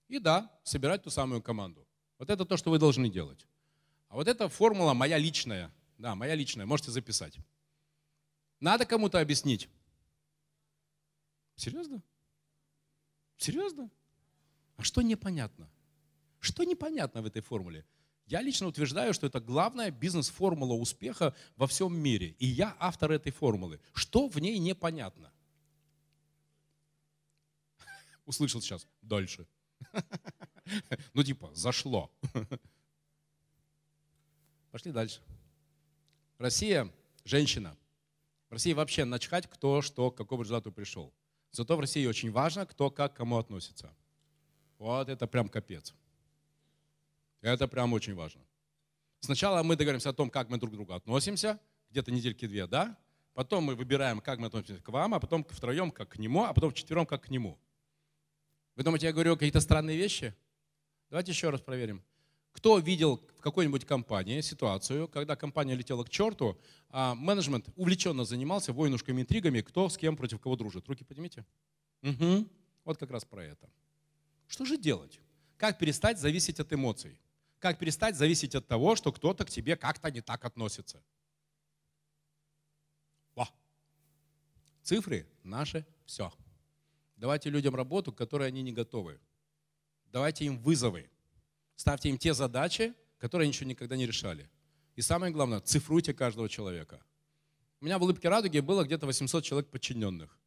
[0.07, 1.87] И да, собирать ту самую команду.
[2.19, 3.47] Вот это то, что вы должны делать.
[4.07, 5.73] А вот эта формула моя личная.
[5.97, 7.37] Да, моя личная, можете записать.
[8.59, 9.69] Надо кому-то объяснить.
[11.55, 12.03] Серьезно?
[13.37, 13.89] Серьезно?
[14.75, 15.69] А что непонятно?
[16.39, 17.85] Что непонятно в этой формуле?
[18.27, 22.35] Я лично утверждаю, что это главная бизнес-формула успеха во всем мире.
[22.39, 23.79] И я автор этой формулы.
[23.93, 25.31] Что в ней непонятно?
[28.25, 28.87] Услышал сейчас.
[29.01, 29.47] Дальше.
[31.13, 32.11] Ну типа, зашло.
[34.71, 35.21] Пошли дальше.
[36.37, 36.91] Россия,
[37.23, 37.77] женщина.
[38.49, 41.13] В России вообще начхать, кто что, к какому результату пришел.
[41.51, 43.95] Зато в России очень важно, кто как к кому относится.
[44.77, 45.95] Вот это прям капец.
[47.41, 48.41] Это прям очень важно.
[49.19, 51.59] Сначала мы договоримся о том, как мы друг к другу относимся,
[51.89, 52.97] где-то недельки две, да?
[53.33, 56.53] Потом мы выбираем, как мы относимся к вам, а потом втроем, как к нему, а
[56.53, 57.59] потом вчетвером, как к нему.
[58.75, 60.35] Вы думаете, я говорю какие-то странные вещи?
[61.09, 62.03] Давайте еще раз проверим.
[62.51, 66.59] Кто видел в какой-нибудь компании ситуацию, когда компания летела к черту,
[66.89, 70.87] а менеджмент увлеченно занимался войнушками, интригами, кто с кем против кого дружит?
[70.87, 71.45] Руки поднимите.
[72.01, 72.47] Угу.
[72.85, 73.69] Вот как раз про это.
[74.47, 75.19] Что же делать?
[75.57, 77.19] Как перестать зависеть от эмоций?
[77.59, 81.03] Как перестать зависеть от того, что кто-то к тебе как-то не так относится?
[83.33, 83.47] Во.
[84.83, 86.31] Цифры– наше все.
[87.15, 89.19] Давайте людям работу, к которой они не готовы.
[90.11, 91.09] Давайте им вызовы.
[91.75, 94.49] Ставьте им те задачи, которые они еще никогда не решали.
[94.95, 97.01] И самое главное, цифруйте каждого человека.
[97.81, 100.39] У меня в улыбке радуги было где-то 800 человек подчиненных.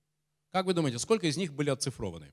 [0.51, 2.33] Как вы думаете, сколько из них были оцифрованы?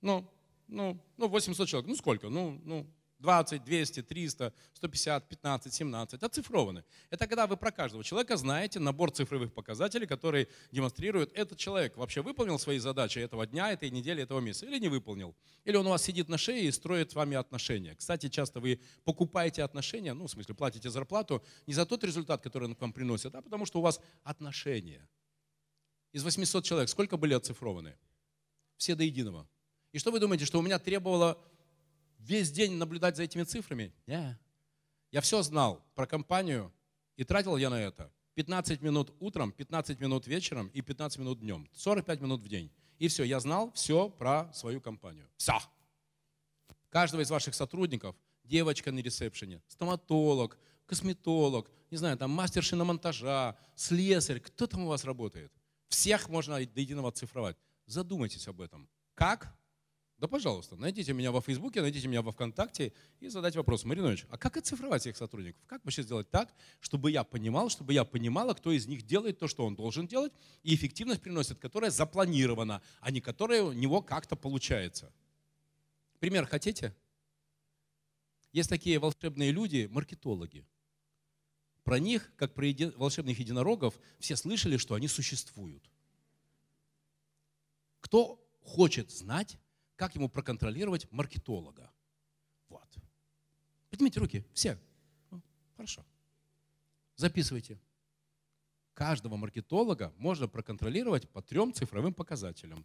[0.00, 0.26] Ну,
[0.68, 1.88] ну, ну 800 человек.
[1.88, 2.28] Ну сколько?
[2.30, 2.86] Ну, ну,
[3.22, 6.84] 20, 200, 300, 150, 15, 17, оцифрованы.
[7.08, 12.20] Это когда вы про каждого человека знаете набор цифровых показателей, которые демонстрируют, этот человек вообще
[12.20, 15.34] выполнил свои задачи этого дня, этой недели, этого месяца или не выполнил.
[15.64, 17.94] Или он у вас сидит на шее и строит с вами отношения.
[17.94, 22.64] Кстати, часто вы покупаете отношения, ну, в смысле, платите зарплату не за тот результат, который
[22.64, 25.08] он к вам приносит, а потому что у вас отношения.
[26.12, 27.96] Из 800 человек сколько были оцифрованы?
[28.76, 29.46] Все до единого.
[29.92, 31.38] И что вы думаете, что у меня требовало
[32.22, 33.92] весь день наблюдать за этими цифрами?
[34.06, 34.38] Не.
[35.10, 36.72] Я все знал про компанию
[37.16, 41.68] и тратил я на это 15 минут утром, 15 минут вечером и 15 минут днем.
[41.74, 42.70] 45 минут в день.
[42.98, 45.28] И все, я знал все про свою компанию.
[45.36, 45.58] Все.
[46.88, 54.40] Каждого из ваших сотрудников, девочка на ресепшене, стоматолог, косметолог, не знаю, там мастер шиномонтажа, слесарь,
[54.40, 55.52] кто там у вас работает?
[55.88, 57.56] Всех можно до единого оцифровать.
[57.86, 58.88] Задумайтесь об этом.
[59.14, 59.54] Как?
[60.22, 64.38] Да, пожалуйста, найдите меня во Фейсбуке, найдите меня во Вконтакте и задайте вопрос, Маринович, а
[64.38, 65.60] как оцифровать всех сотрудников?
[65.66, 69.48] Как вообще сделать так, чтобы я понимал, чтобы я понимала, кто из них делает то,
[69.48, 74.36] что он должен делать, и эффективность приносит, которая запланирована, а не которая у него как-то
[74.36, 75.12] получается.
[76.20, 76.94] Пример хотите?
[78.52, 80.64] Есть такие волшебные люди, маркетологи.
[81.82, 82.92] Про них, как про еди...
[82.94, 85.90] волшебных единорогов, все слышали, что они существуют.
[87.98, 89.58] Кто хочет знать,
[90.02, 91.88] как ему проконтролировать маркетолога.
[92.68, 92.88] Вот.
[93.88, 94.76] Поднимите руки, все.
[95.30, 95.40] Ну,
[95.76, 96.04] хорошо.
[97.14, 97.78] Записывайте.
[98.94, 102.84] Каждого маркетолога можно проконтролировать по трем цифровым показателям.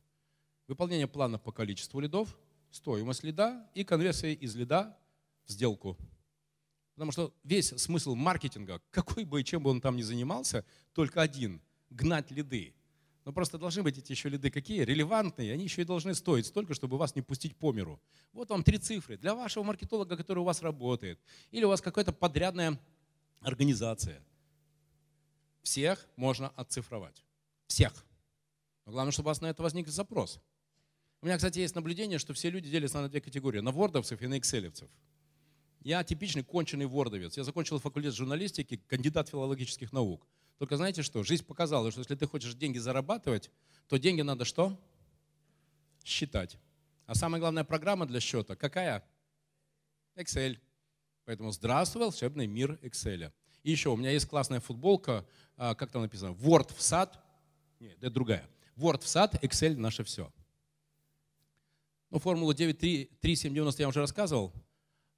[0.67, 2.37] Выполнение плана по количеству лидов,
[2.69, 4.95] стоимость лида и конверсия из лида
[5.45, 5.97] в сделку.
[6.93, 10.63] Потому что весь смысл маркетинга, какой бы и чем бы он там ни занимался,
[10.93, 12.75] только один– гнать лиды.
[13.27, 14.83] Но просто должны быть эти еще лиды какие?
[14.83, 15.51] Релевантные.
[15.51, 17.99] Они еще и должны стоить столько, чтобы вас не пустить по миру.
[18.31, 19.17] Вот вам три цифры.
[19.17, 21.19] Для вашего маркетолога, который у вас работает.
[21.51, 22.79] Или у вас какая-то подрядная
[23.41, 24.23] организация.
[25.61, 27.21] Всех можно отцифровать.
[27.67, 28.05] Всех.
[28.85, 30.39] Но главное, чтобы у вас на это возник запрос.
[31.19, 33.59] У меня, кстати, есть наблюдение, что все люди делятся на две категории.
[33.59, 34.89] На вордовцев и на экселевцев.
[35.81, 37.35] Я типичный конченый вордовец.
[37.35, 40.25] Я закончил факультет журналистики, кандидат филологических наук.
[40.57, 41.23] Только знаете что?
[41.23, 43.51] Жизнь показала, что если ты хочешь деньги зарабатывать,
[43.87, 44.79] то деньги надо что?
[46.03, 46.57] Считать.
[47.05, 49.03] А самая главная программа для счета какая?
[50.15, 50.57] Excel.
[51.25, 53.31] Поэтому здравствуй, волшебный мир Excel.
[53.63, 55.25] И еще у меня есть классная футболка,
[55.57, 57.23] а, как там написано, Word в сад.
[57.79, 58.47] Нет, это другая.
[58.75, 60.31] Word в сад, Excel наше все.
[62.09, 64.53] Ну, формулу 93790 я уже рассказывал.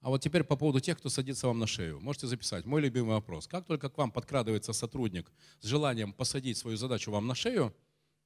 [0.01, 1.99] А вот теперь по поводу тех, кто садится вам на шею.
[1.99, 2.65] Можете записать.
[2.65, 3.47] Мой любимый вопрос.
[3.47, 7.75] Как только к вам подкрадывается сотрудник с желанием посадить свою задачу вам на шею,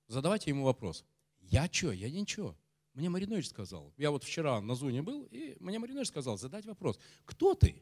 [0.08, 1.04] задавайте ему вопрос.
[1.42, 1.92] Я что?
[1.92, 2.56] Я ничего.
[2.94, 7.00] Мне Маринович сказал, я вот вчера на Зуне был, и мне Маринович сказал задать вопрос,
[7.26, 7.82] кто ты?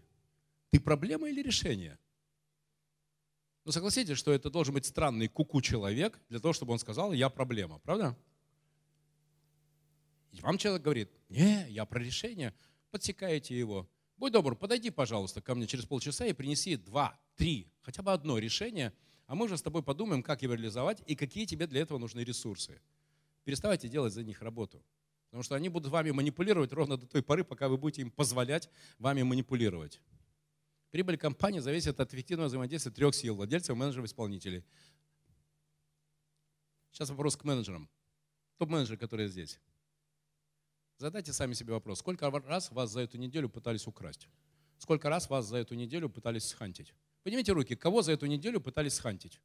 [0.69, 1.99] Ты проблема или решение?
[3.65, 7.29] Ну согласитесь, что это должен быть странный куку человек для того, чтобы он сказал, я
[7.29, 8.17] проблема, правда?
[10.31, 12.55] И вам человек говорит, не, я про решение,
[12.91, 13.89] подсекаете его.
[14.17, 18.37] Будь добр, подойди, пожалуйста, ко мне через полчаса и принеси два, три, хотя бы одно
[18.37, 18.93] решение,
[19.25, 22.19] а мы уже с тобой подумаем, как его реализовать и какие тебе для этого нужны
[22.19, 22.81] ресурсы.
[23.43, 24.83] Переставайте делать за них работу.
[25.29, 28.69] Потому что они будут вами манипулировать ровно до той поры, пока вы будете им позволять
[28.99, 30.01] вами манипулировать.
[30.91, 34.65] Прибыль компании зависит от эффективного взаимодействия трех сил– владельцев, менеджеров, исполнителей.
[36.91, 37.89] Сейчас вопрос к менеджерам.
[38.57, 39.57] Топ-менеджеры, которые здесь.
[41.01, 41.97] Задайте сами себе вопрос.
[41.97, 44.27] Сколько раз вас за эту неделю пытались украсть?
[44.77, 46.93] Сколько раз вас за эту неделю пытались схантить?
[47.23, 47.75] Поднимите руки.
[47.75, 49.41] Кого за эту неделю пытались схантить?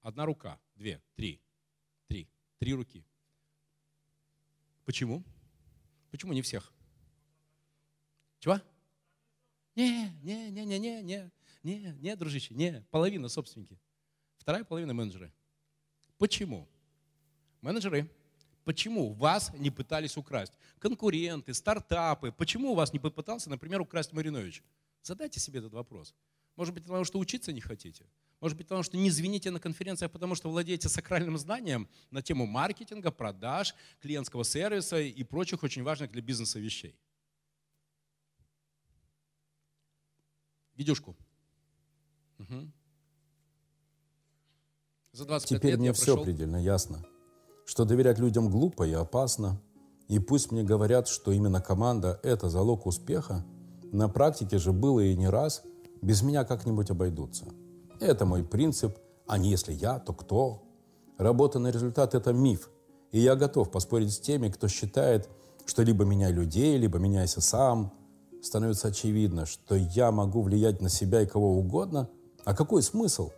[0.00, 1.40] Одна рука, две, три,
[2.08, 2.28] три,
[2.58, 3.06] три руки.
[4.84, 5.22] Почему?
[6.10, 6.72] Почему не всех?
[8.40, 8.60] Чего?
[9.76, 11.30] Не, не, не, не, не, не,
[11.62, 12.84] не, не, дружище, не.
[12.90, 13.78] Половина собственники.
[14.38, 15.32] Вторая половина менеджеры.
[16.18, 16.68] Почему?
[17.60, 18.10] Менеджеры,
[18.64, 20.52] почему вас не пытались украсть?
[20.78, 24.62] Конкуренты, стартапы, почему у вас не попытался, например, украсть Маринович?
[25.02, 26.14] Задайте себе этот вопрос.
[26.56, 28.04] Может быть, потому что учиться не хотите?
[28.40, 32.46] Может быть, потому что не звените на конференциях, потому что владеете сакральным знанием на тему
[32.46, 36.98] маркетинга, продаж, клиентского сервиса и прочих очень важных для бизнеса вещей.
[40.74, 41.16] Видюшку.
[42.38, 42.72] Угу.
[45.12, 46.24] За 25 Теперь лет мне все прошел...
[46.24, 47.04] предельно ясно,
[47.64, 49.60] что доверять людям глупо и опасно.
[50.08, 53.44] И пусть мне говорят, что именно команда– это залог успеха,
[53.92, 55.62] на практике же было и не раз,
[56.00, 57.46] без меня как-нибудь обойдутся.
[58.00, 60.62] Это мой принцип, а не если я, то кто?
[61.18, 62.70] Работа на результат– это миф,
[63.10, 65.28] и я готов поспорить с теми, кто считает,
[65.66, 67.92] что либо меняй людей, либо меняйся сам–
[68.42, 72.10] становится очевидно, что я могу влиять на себя и кого угодно,
[72.44, 73.30] а какой смысл?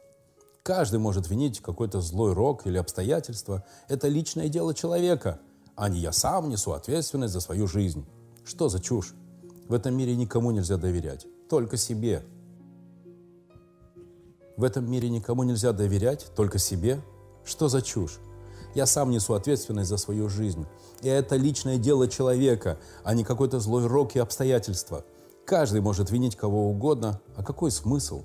[0.64, 3.66] Каждый может винить какой-то злой рок или обстоятельства.
[3.86, 5.38] Это личное дело человека,
[5.76, 8.06] а не я сам несу ответственность за свою жизнь.
[8.46, 9.14] Что за чушь?
[9.68, 12.24] В этом мире никому нельзя доверять, только себе.
[14.56, 17.02] В этом мире никому нельзя доверять, только себе.
[17.44, 18.18] Что за чушь?
[18.74, 20.64] Я сам несу ответственность за свою жизнь.
[21.02, 25.04] И это личное дело человека, а не какой-то злой рок и обстоятельства.
[25.44, 28.22] Каждый может винить кого угодно, а какой смысл?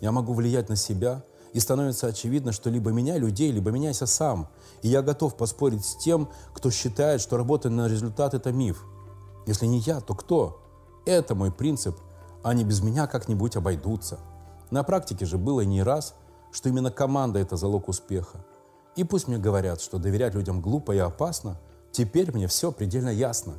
[0.00, 1.22] Я могу влиять на себя,
[1.54, 4.48] и становится очевидно, что либо меняй людей, либо меняйся сам.
[4.82, 8.84] И я готов поспорить с тем, кто считает, что работа на результат– это миф.
[9.46, 10.60] Если не я, то кто?
[11.06, 11.96] Это мой принцип.
[12.42, 14.18] Они без меня как-нибудь обойдутся.
[14.70, 16.16] На практике же было не раз,
[16.50, 18.44] что именно команда– это залог успеха.
[18.96, 21.60] И пусть мне говорят, что доверять людям глупо и опасно,
[21.92, 23.54] теперь мне все предельно ясно.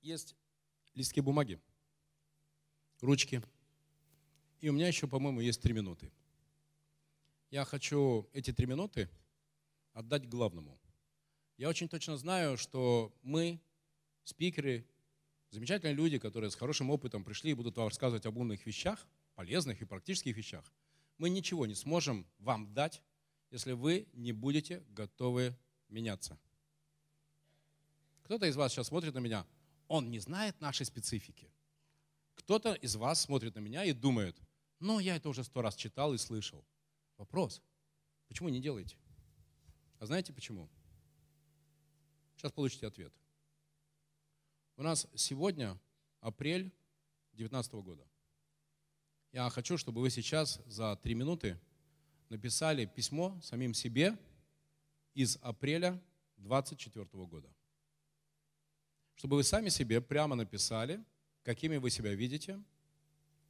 [0.00, 0.36] Есть
[0.94, 1.60] листки бумаги,
[3.00, 3.42] ручки.
[4.60, 6.10] И у меня еще, по-моему, есть три минуты.
[7.50, 9.08] Я хочу эти три минуты
[9.92, 10.78] отдать главному–
[11.58, 13.60] я очень точно знаю, что мы,
[14.22, 14.86] спикеры,
[15.50, 19.82] замечательные люди, которые с хорошим опытом пришли и будут вам рассказывать об умных вещах, полезных
[19.82, 20.72] и практических вещах,
[21.18, 23.02] мы ничего не сможем вам дать,
[23.50, 26.38] если вы не будете готовы меняться.
[28.22, 29.44] Кто-то из вас сейчас смотрит на меня,
[29.88, 31.50] он не знает нашей специфики.
[32.34, 34.40] Кто-то из вас смотрит на меня и думает,
[34.78, 36.64] ну, я это уже сто раз читал и слышал.
[37.16, 37.62] Вопрос,
[38.28, 38.96] почему не делаете?
[39.98, 40.68] А знаете почему?
[42.36, 43.12] Сейчас получите ответ.
[44.76, 45.76] У нас сегодня
[46.20, 46.72] апрель
[47.32, 48.06] 2019 года.
[49.32, 51.58] Я хочу, чтобы вы сейчас за три минуты
[52.28, 54.16] написали письмо самим себе
[55.14, 56.00] из апреля
[56.36, 57.52] 2024 года.
[59.18, 61.04] Чтобы вы сами себе прямо написали,
[61.42, 62.62] какими вы себя видите,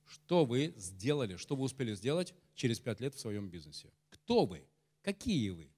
[0.07, 3.93] что вы сделали, что вы успели сделать через пять лет в своем бизнесе.
[4.09, 4.67] Кто вы?
[5.03, 5.71] Какие вы?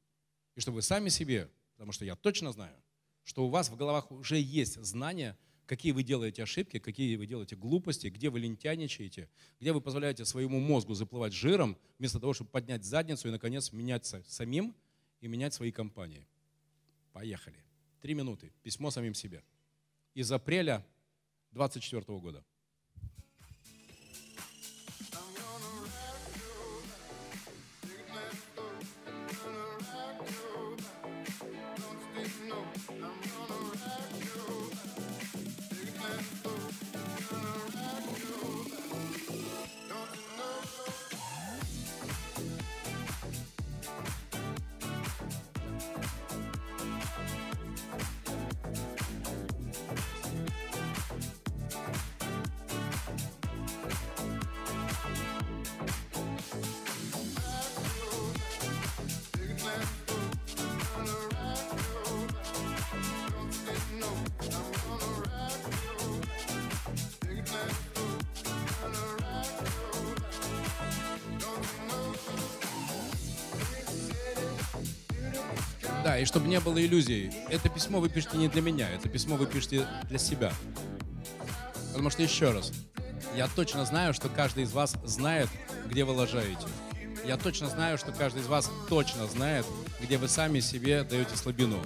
[0.55, 2.76] И чтобы вы сами себе, потому что я точно знаю,
[3.24, 5.36] что у вас в головах уже есть знания,
[5.66, 9.28] какие вы делаете ошибки, какие вы делаете глупости, где вы лентяничаете,
[9.59, 14.22] где вы позволяете своему мозгу заплывать жиром, вместо того, чтобы поднять задницу и, наконец, меняться
[14.28, 14.72] самим
[15.20, 16.28] и менять свои компании.
[17.12, 17.59] Поехали.
[18.01, 18.53] Три минуты.
[18.62, 19.43] Письмо самим себе.
[20.15, 20.85] Из апреля
[21.53, 22.45] 2024 года.
[76.21, 79.47] И чтобы не было иллюзий, это письмо вы пишете не для меня, это письмо вы
[79.47, 80.53] пишете для себя.
[81.93, 82.73] Потому что еще раз,
[83.37, 85.49] я точно знаю, что каждый из вас знает,
[85.87, 86.66] где вы лажаете.
[87.25, 89.66] Я точно знаю, что каждый из вас точно знает,
[90.01, 91.79] где вы сами себе даете слабину.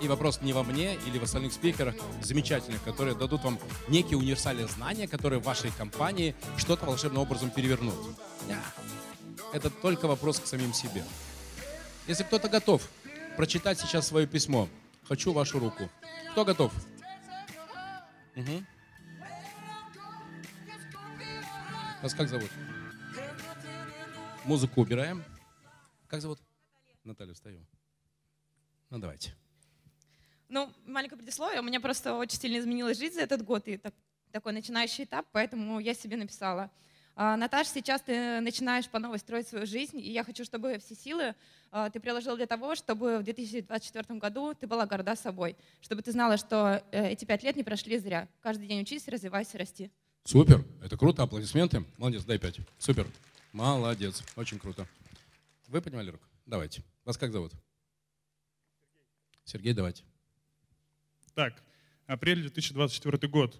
[0.00, 3.58] И вопрос не во мне или в остальных спикерах, замечательных, которые дадут вам
[3.88, 7.94] некие универсальные знания, которые в вашей компании что-то волшебным образом перевернут.
[9.52, 11.02] Это только вопрос к самим себе.
[12.06, 12.88] Если кто-то готов
[13.36, 14.68] прочитать сейчас свое письмо,
[15.04, 15.90] хочу вашу руку.
[16.32, 16.72] Кто готов?
[18.36, 18.64] Угу.
[22.02, 22.50] Вас как зовут?
[24.44, 25.24] Музыку убираем.
[26.06, 26.38] Как зовут?
[27.02, 27.66] Наталья, встаем.
[28.90, 29.34] Ну, давайте.
[30.48, 31.60] Ну, маленькое предисловие.
[31.60, 33.94] У меня просто очень сильно изменилась жизнь за этот год, и так,
[34.30, 36.70] такой начинающий этап, поэтому я себе написала.
[37.18, 40.94] «А, Наташа, сейчас ты начинаешь по новой строить свою жизнь, и я хочу, чтобы все
[40.94, 41.34] силы
[41.72, 46.12] а, ты приложил для того, чтобы в 2024 году ты была горда собой, чтобы ты
[46.12, 48.28] знала, что э, эти пять лет не прошли зря.
[48.42, 49.90] Каждый день учись, развивайся, расти.
[50.24, 51.86] Супер, это круто, аплодисменты.
[51.96, 52.58] Молодец, дай пять.
[52.78, 53.06] Супер,
[53.52, 54.86] молодец, очень круто.
[55.68, 56.24] Вы понимали руку?
[56.44, 56.82] Давайте.
[57.06, 57.52] Вас как зовут?
[59.44, 60.04] Сергей, давайте.
[61.34, 61.54] Так,
[62.06, 63.58] апрель 2024 год.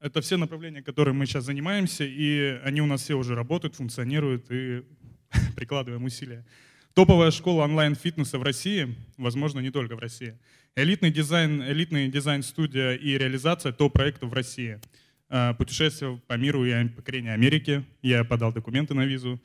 [0.00, 4.46] Это все направления, которыми мы сейчас занимаемся, и они у нас все уже работают, функционируют,
[4.50, 4.84] и
[5.56, 6.46] прикладываем усилия.
[6.94, 10.38] Топовая школа онлайн-фитнеса в России, возможно, не только в России.
[10.76, 14.80] Элитный дизайн, элитный дизайн-студия и реализация топ-проектов в России.
[15.28, 17.84] А, Путешествие по миру и покорение Америки.
[18.00, 19.40] Я подал документы на визу.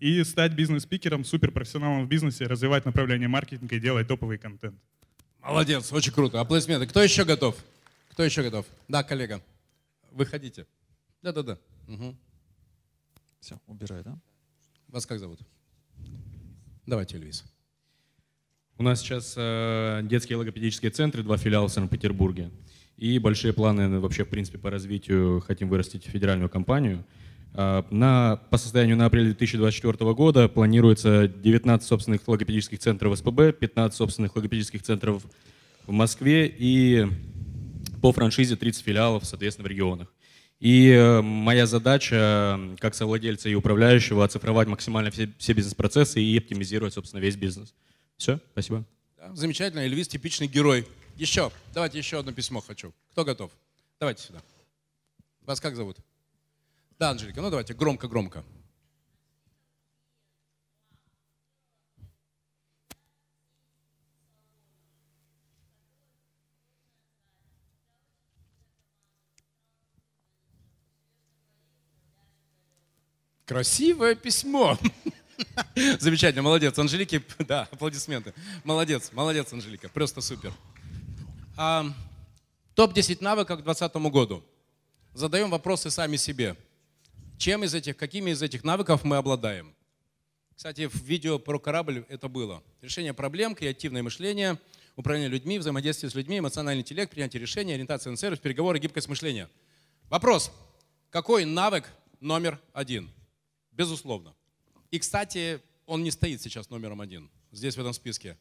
[0.00, 4.76] И стать бизнес-спикером, суперпрофессионалом в бизнесе, развивать направление маркетинга и делать топовый контент.
[5.40, 6.40] Молодец, очень круто.
[6.40, 6.86] Аплодисменты.
[6.86, 7.56] Кто еще готов?
[8.18, 8.66] Кто еще готов?
[8.88, 9.40] Да, коллега.
[10.10, 10.66] Выходите.
[11.22, 11.56] Да-да-да.
[11.86, 12.16] Угу.
[13.38, 14.18] Все, убирай, да?
[14.88, 15.38] Вас как зовут?
[16.84, 17.44] Давайте, Львис.
[18.76, 22.50] У нас сейчас э, детские логопедические центры, два филиала в Санкт-Петербурге.
[22.96, 25.40] И большие планы вообще, в принципе, по развитию.
[25.46, 27.04] Хотим вырастить федеральную компанию.
[27.54, 33.52] Э, на, по состоянию на апрель 2024 года планируется 19 собственных логопедических центров в СПБ,
[33.60, 35.22] 15 собственных логопедических центров
[35.86, 37.06] в Москве и
[38.00, 40.12] по франшизе 30 филиалов, соответственно, в регионах.
[40.60, 46.94] И э, моя задача, как совладельца и управляющего, оцифровать максимально все, все бизнес-процессы и оптимизировать,
[46.94, 47.74] собственно, весь бизнес.
[48.16, 48.84] Все, спасибо.
[49.34, 49.80] Замечательно.
[49.80, 50.86] Эльвис типичный герой.
[51.16, 51.52] Еще.
[51.72, 52.92] Давайте еще одно письмо хочу.
[53.12, 53.52] Кто готов?
[54.00, 54.40] Давайте сюда.
[55.42, 55.96] Вас как зовут?
[56.98, 57.40] Да, Анжелика.
[57.40, 58.44] Ну давайте громко-громко.
[73.48, 74.78] Красивое письмо.
[76.00, 76.78] Замечательно, молодец.
[76.78, 78.34] Анжелики, да, аплодисменты.
[78.62, 80.52] Молодец, молодец, Анжелика, просто супер.
[81.56, 81.86] А,
[82.74, 84.44] Топ-10 навыков к 2020 году.
[85.14, 86.56] Задаем вопросы сами себе.
[87.38, 89.74] Чем из этих, какими из этих навыков мы обладаем?
[90.54, 92.62] Кстати, в видео про корабль это было.
[92.82, 94.58] Решение проблем, креативное мышление,
[94.94, 99.48] управление людьми, взаимодействие с людьми, эмоциональный интеллект, принятие решений, ориентация на сервис, переговоры, гибкость мышления.
[100.10, 100.52] Вопрос.
[101.08, 101.88] Какой навык
[102.20, 103.10] номер один?
[103.78, 104.34] Безусловно.
[104.90, 108.36] И, кстати, он не стоит сейчас номером один, здесь в этом списке.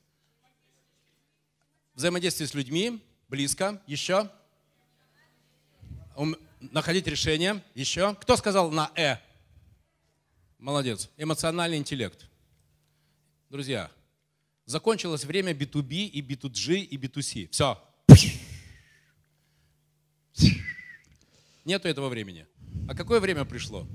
[1.93, 4.31] Взаимодействие с людьми, близко, еще.
[6.59, 8.15] Находить решение, еще.
[8.15, 9.17] Кто сказал на «э»?
[10.57, 11.11] Молодец.
[11.17, 12.27] Эмоциональный интеллект.
[13.51, 13.91] Друзья,
[14.65, 17.49] закончилось время B2B и B2G и B2C.
[17.51, 17.79] Все.
[21.63, 22.47] Нету этого времени.
[22.89, 23.87] А какое время пришло?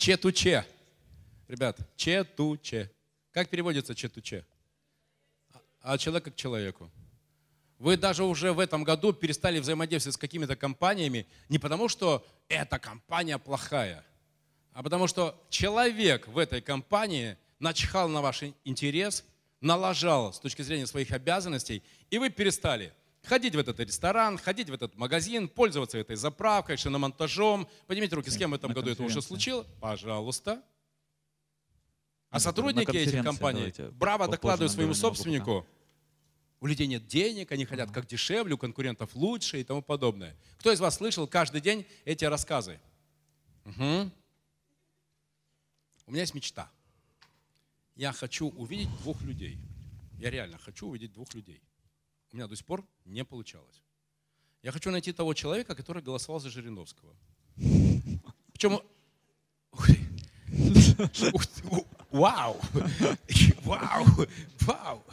[0.00, 0.64] Че-ту-че.
[1.46, 2.90] Ребят, че-ту-че.
[3.32, 4.46] Как переводится че-ту-че?
[5.82, 6.90] От человека к человеку.
[7.78, 12.78] Вы даже уже в этом году перестали взаимодействовать с какими-то компаниями не потому, что эта
[12.78, 14.02] компания плохая,
[14.72, 19.22] а потому что человек в этой компании начхал на ваш интерес,
[19.60, 24.74] налажал с точки зрения своих обязанностей, и вы перестали ходить в этот ресторан, ходить в
[24.74, 27.68] этот магазин, пользоваться этой заправкой, шиномонтажом.
[27.86, 29.66] Поднимите руки, с кем в этом году это уже случилось?
[29.80, 30.62] Пожалуйста.
[32.30, 35.66] А сотрудники этих компаний браво докладывают своему собственнику,
[36.60, 40.36] у людей нет денег, они хотят как дешевле, у конкурентов лучше и тому подобное.
[40.58, 42.78] Кто из вас слышал каждый день эти рассказы?
[43.64, 44.12] Мгм.
[46.06, 46.70] У меня есть мечта.
[47.96, 49.58] Я хочу увидеть двух людей.
[50.18, 51.62] Я реально хочу увидеть двух людей.
[52.32, 53.82] У меня до сих пор не получалось.
[54.62, 57.14] Я хочу найти того человека, который голосовал за Жириновского.
[58.52, 58.80] Причем...
[62.10, 62.60] Вау!
[63.64, 64.06] Вау!
[64.60, 65.04] Вау!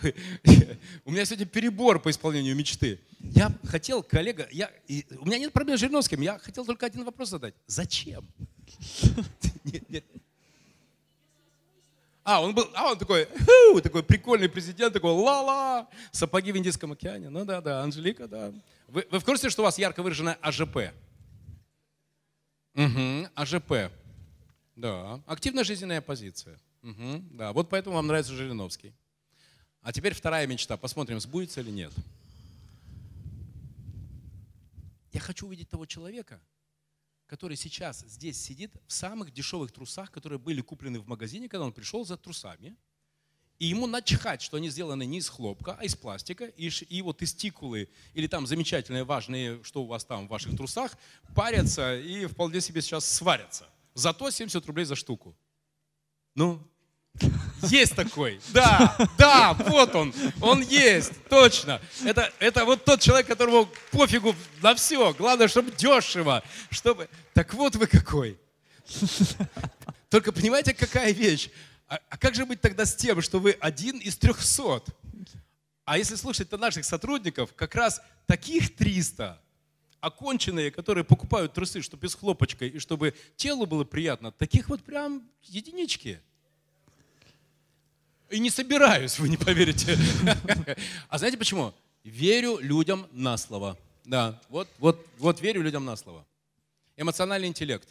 [1.05, 2.99] У меня сегодня перебор по исполнению мечты.
[3.19, 7.03] Я хотел, коллега, я, и, у меня нет проблем с Жириновским, я хотел только один
[7.03, 7.55] вопрос задать.
[7.67, 8.27] Зачем?
[9.63, 10.05] Нет, нет.
[12.27, 16.91] А, он был, а он такой, ху, такой прикольный президент, такой ла-ла, сапоги в Индийском
[16.91, 17.29] океане.
[17.29, 18.51] Ну да, да, Анжелика, да.
[18.89, 20.91] Вы, вы в курсе, что у вас ярко выраженная АЖП?
[22.75, 23.93] Угу, АЖП.
[24.75, 26.59] Да, активная жизненная позиция.
[26.83, 28.93] Угу, да, вот поэтому вам нравится Жириновский.
[29.81, 30.75] А теперь вторая мечта.
[30.75, 31.93] Посмотрим, сбудется или нет.
[35.13, 36.41] Я хочу увидеть того человека,
[37.27, 41.73] который сейчас здесь сидит в самых дешевых трусах, которые были куплены в магазине, когда он
[41.73, 42.75] пришел за трусами.
[43.59, 46.45] И ему начхать, что они сделаны не из хлопка, а из пластика.
[46.45, 50.95] И, и его тестикулы или там замечательные, важные, что у вас там в ваших трусах,
[51.35, 53.67] парятся и вполне себе сейчас сварятся.
[53.93, 55.35] Зато 70 рублей за штуку.
[56.35, 56.61] Ну,
[57.63, 58.39] есть такой.
[58.49, 60.13] Да, да, вот он.
[60.41, 61.81] Он есть, точно.
[62.03, 65.13] Это, это вот тот человек, которому пофигу на все.
[65.13, 66.43] Главное, чтобы дешево.
[66.69, 67.09] Чтобы...
[67.33, 68.37] Так вот вы какой.
[70.09, 71.49] Только понимаете, какая вещь?
[71.87, 74.87] А, а как же быть тогда с тем, что вы один из трехсот?
[75.85, 79.41] А если слушать-то наших сотрудников, как раз таких 300,
[80.01, 85.23] оконченные, которые покупают трусы, чтобы без хлопочкой и чтобы телу было приятно, таких вот прям
[85.43, 86.19] единички.
[88.29, 89.97] И не собираюсь, вы не поверите.
[91.09, 91.73] А знаете почему?
[92.03, 93.77] Верю людям на слово.
[94.03, 96.25] Да, вот, вот, вот верю людям на слово.
[96.95, 97.87] Эмоциональный интеллект.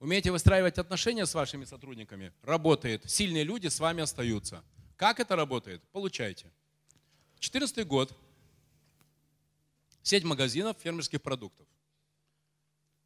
[0.00, 2.32] Умеете выстраивать отношения с вашими сотрудниками?
[2.42, 3.10] Работает.
[3.10, 4.62] Сильные люди с вами остаются.
[4.96, 5.82] Как это работает?
[5.92, 6.50] Получайте.
[7.40, 8.16] 14 год.
[10.02, 11.66] Сеть магазинов фермерских продуктов.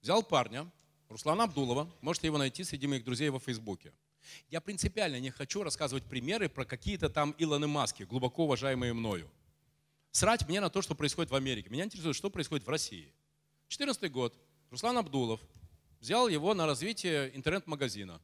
[0.03, 0.71] Взял парня,
[1.09, 1.91] Руслана Абдулова.
[2.01, 3.93] Можете его найти среди моих друзей во Фейсбуке.
[4.51, 9.31] Я принципиально не хочу рассказывать примеры про какие-то там Илоны Маски, глубоко уважаемые мною.
[10.11, 11.71] Срать мне на то, что происходит в Америке.
[11.71, 13.13] Меня интересует, что происходит в России.
[13.69, 14.39] 14 год.
[14.71, 15.41] Руслан Абдулов
[16.01, 18.21] взял его на развитие интернет-магазина.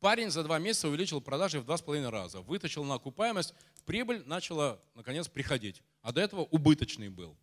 [0.00, 3.54] Парень за два месяца увеличил продажи в два с половиной раза, вытащил на окупаемость,
[3.86, 5.82] прибыль начала, наконец, приходить.
[6.02, 7.36] А до этого убыточный был.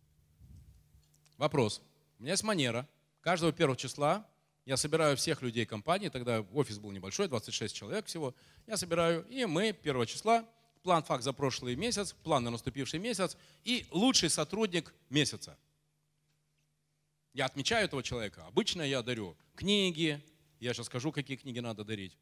[1.38, 1.82] Вопрос.
[2.18, 2.86] У меня есть манера.
[3.22, 4.26] Каждого первого числа
[4.66, 8.34] я собираю всех людей компании, тогда офис был небольшой, 26 человек всего.
[8.66, 10.46] Я собираю, и мы 1 числа,
[10.82, 15.58] план факт за прошлый месяц, план на наступивший месяц и лучший сотрудник месяца.
[17.32, 18.44] Я отмечаю этого человека.
[18.46, 20.22] Обычно я дарю книги,
[20.58, 22.16] я сейчас скажу, какие книги надо дарить.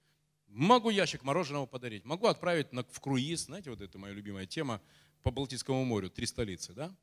[0.47, 4.80] Могу ящик мороженого подарить, могу отправить на, в круиз, знаете, вот это моя любимая тема,
[5.22, 6.95] по Балтийскому морю, три столицы, да?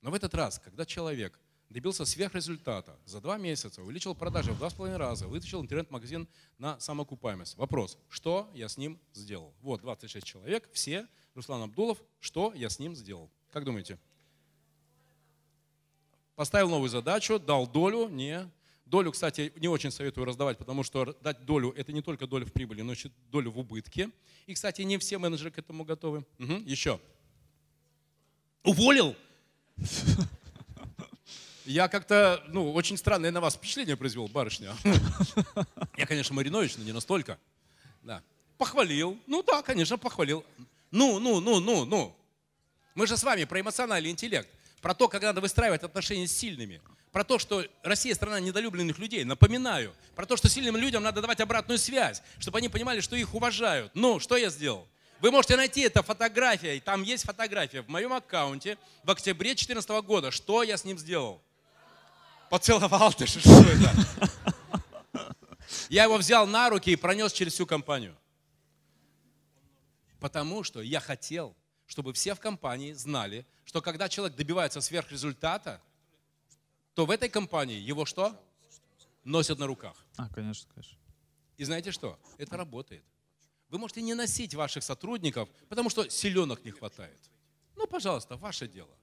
[0.00, 1.38] Но в этот раз, когда человек–
[1.72, 2.96] добился сверхрезультата.
[3.06, 7.56] За два месяца увеличил продажи в два с половиной раза, вытащил интернет-магазин на самоокупаемость.
[7.56, 9.52] Вопрос, что я с ним сделал?
[9.62, 13.30] Вот 26 человек, все, Руслан Абдулов, что я с ним сделал?
[13.50, 13.98] Как думаете?
[16.36, 18.48] Поставил новую задачу, дал долю, не.
[18.86, 22.52] Долю, кстати, не очень советую раздавать, потому что дать долю– это не только доля в
[22.52, 24.10] прибыли, но еще долю в убытке.
[24.46, 26.26] И, кстати, не все менеджеры к этому готовы.
[26.38, 27.00] Угу, еще.
[28.64, 29.16] Уволил?
[31.64, 34.74] Я как-то, ну, очень странное на вас впечатление произвел, барышня.
[35.96, 37.38] Я, конечно, Маринович, но не настолько.
[38.02, 38.22] Да.
[38.58, 39.18] Похвалил.
[39.26, 40.44] Ну да, конечно, похвалил.
[40.90, 42.16] Ну, ну, ну, ну, ну.
[42.94, 44.48] Мы же с вами про эмоциональный интеллект.
[44.80, 46.80] Про то, как надо выстраивать отношения с сильными.
[47.12, 49.22] Про то, что Россия страна недолюбленных людей.
[49.24, 49.94] Напоминаю.
[50.16, 53.92] Про то, что сильным людям надо давать обратную связь, чтобы они понимали, что их уважают.
[53.94, 54.88] Ну, что я сделал?
[55.20, 60.32] Вы можете найти это фотография, там есть фотография в моем аккаунте в октябре 2014 года.
[60.32, 61.40] Что я с ним сделал?
[62.52, 63.94] Поцеловал ты, что это?
[65.88, 68.14] Я его взял на руки и пронес через всю компанию.
[70.20, 75.80] Потому что я хотел, чтобы все в компании знали, что когда человек добивается сверхрезультата,
[76.92, 78.38] то в этой компании его что?
[79.24, 79.96] Носят на руках.
[80.18, 80.98] А, конечно, конечно.
[81.56, 82.18] И знаете что?
[82.36, 83.02] Это работает.
[83.70, 87.30] Вы можете не носить ваших сотрудников, потому что силенок не хватает.
[87.76, 88.94] Ну, пожалуйста, ваше дело.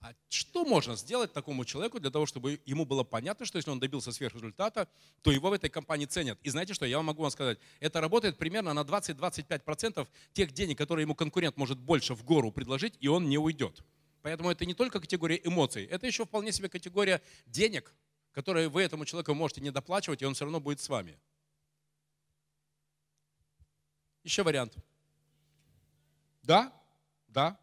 [0.00, 3.80] А что можно сделать такому человеку для того, чтобы ему было понятно, что если он
[3.80, 4.88] добился сверхрезультата,
[5.22, 6.38] то его в этой компании ценят?
[6.42, 11.04] И знаете что, я могу вам сказать, это работает примерно на 20-25% тех денег, которые
[11.04, 13.82] ему конкурент может больше в гору предложить, и он не уйдет.
[14.22, 17.94] Поэтому это не только категория эмоций, это еще вполне себе категория денег,
[18.32, 21.18] которые вы этому человеку можете не доплачивать, и он все равно будет с вами.
[24.24, 24.76] Еще вариант.
[26.42, 26.72] Да,
[27.28, 27.58] да,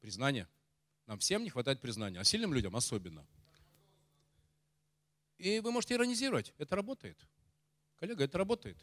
[0.00, 0.48] признание–
[1.08, 3.26] нам всем не хватает признания, а сильным людям особенно.
[5.38, 6.52] И вы можете иронизировать.
[6.58, 7.16] Это работает.
[7.96, 8.76] Коллега, это работает.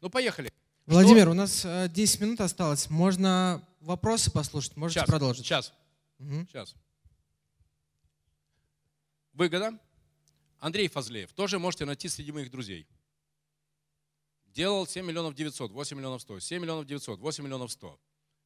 [0.00, 0.52] Ну, поехали.
[0.86, 1.30] Владимир, что?
[1.32, 2.88] у нас 10 минут осталось.
[2.88, 4.76] Можно вопросы послушать?
[4.76, 5.44] Можете сейчас, продолжить.
[5.44, 5.74] Сейчас.
[6.20, 6.46] Угу.
[6.48, 6.74] Сейчас.
[9.32, 9.76] Выгода.
[10.60, 11.32] Андрей Фазлеев.
[11.32, 12.86] Тоже можете найти среди моих друзей.
[14.46, 17.98] Делал 7 миллионов 900, 8 миллионов 100, 7 миллионов 900, 8 миллионов 100.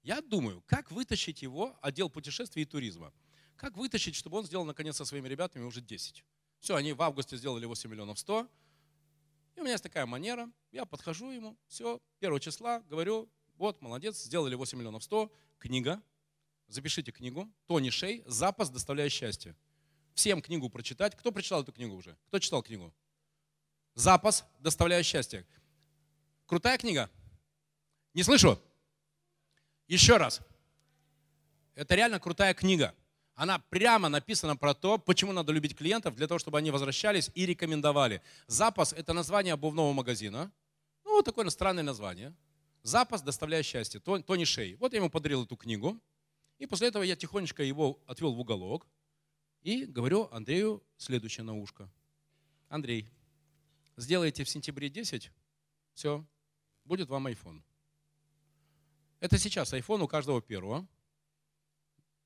[0.03, 3.13] Я думаю, как вытащить его, отдел путешествий и туризма,
[3.57, 6.25] как вытащить, чтобы он сделал наконец со своими ребятами уже 10.
[6.61, 8.49] Все, они в августе сделали 8 миллионов 100.
[9.57, 14.23] И у меня есть такая манера, я подхожу ему, все, первого числа говорю, вот, молодец,
[14.23, 16.03] сделали 8 миллионов 100, книга,
[16.69, 19.55] запишите книгу, Тони Шей, запас доставляет счастье.
[20.15, 21.17] Всем книгу прочитать.
[21.17, 22.17] Кто прочитал эту книгу уже?
[22.29, 22.95] Кто читал книгу?
[23.95, 25.47] Запас доставляет счастье.
[26.47, 27.11] Крутая книга?
[28.15, 28.61] Не слышу?
[29.91, 30.41] Еще раз.
[31.75, 32.95] Это реально крутая книга.
[33.35, 37.45] Она прямо написана про то, почему надо любить клиентов, для того, чтобы они возвращались и
[37.45, 38.23] рекомендовали.
[38.47, 40.53] Запас– это название обувного магазина.
[41.05, 42.33] Ну, вот такое странное название.
[42.85, 43.99] Запас доставляет счастье.
[43.99, 44.77] Тони Шей.
[44.77, 46.01] Вот я ему подарил эту книгу.
[46.61, 48.87] И после этого я тихонечко его отвел в уголок
[49.63, 51.91] и говорю Андрею следующее на ушко.
[52.69, 53.11] Андрей,
[53.97, 55.33] сделайте в сентябре 10,
[55.95, 56.25] все,
[56.85, 57.63] будет вам iPhone.
[59.21, 60.87] Это сейчас iPhone у каждого первого.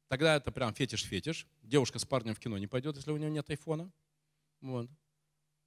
[0.09, 1.47] Тогда это прям фетиш-фетиш.
[1.63, 3.91] Девушка с парнем в кино не пойдет, если у нее нет айфона.
[4.61, 4.89] Вот.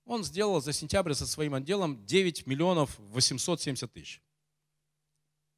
[0.05, 4.21] Он сделал за сентябрь со своим отделом 9 миллионов 870 тысяч.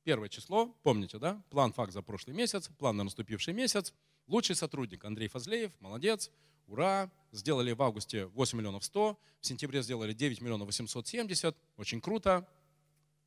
[0.04, 1.44] Первое число, помните, да?
[1.52, 3.94] План факт за прошлый месяц, план на наступивший месяц.
[4.26, 6.32] Лучший сотрудник Андрей Фазлеев, молодец,
[6.66, 7.12] ура.
[7.32, 12.48] Сделали в августе 8 миллионов 100, в сентябре сделали 9 миллионов 870, очень круто.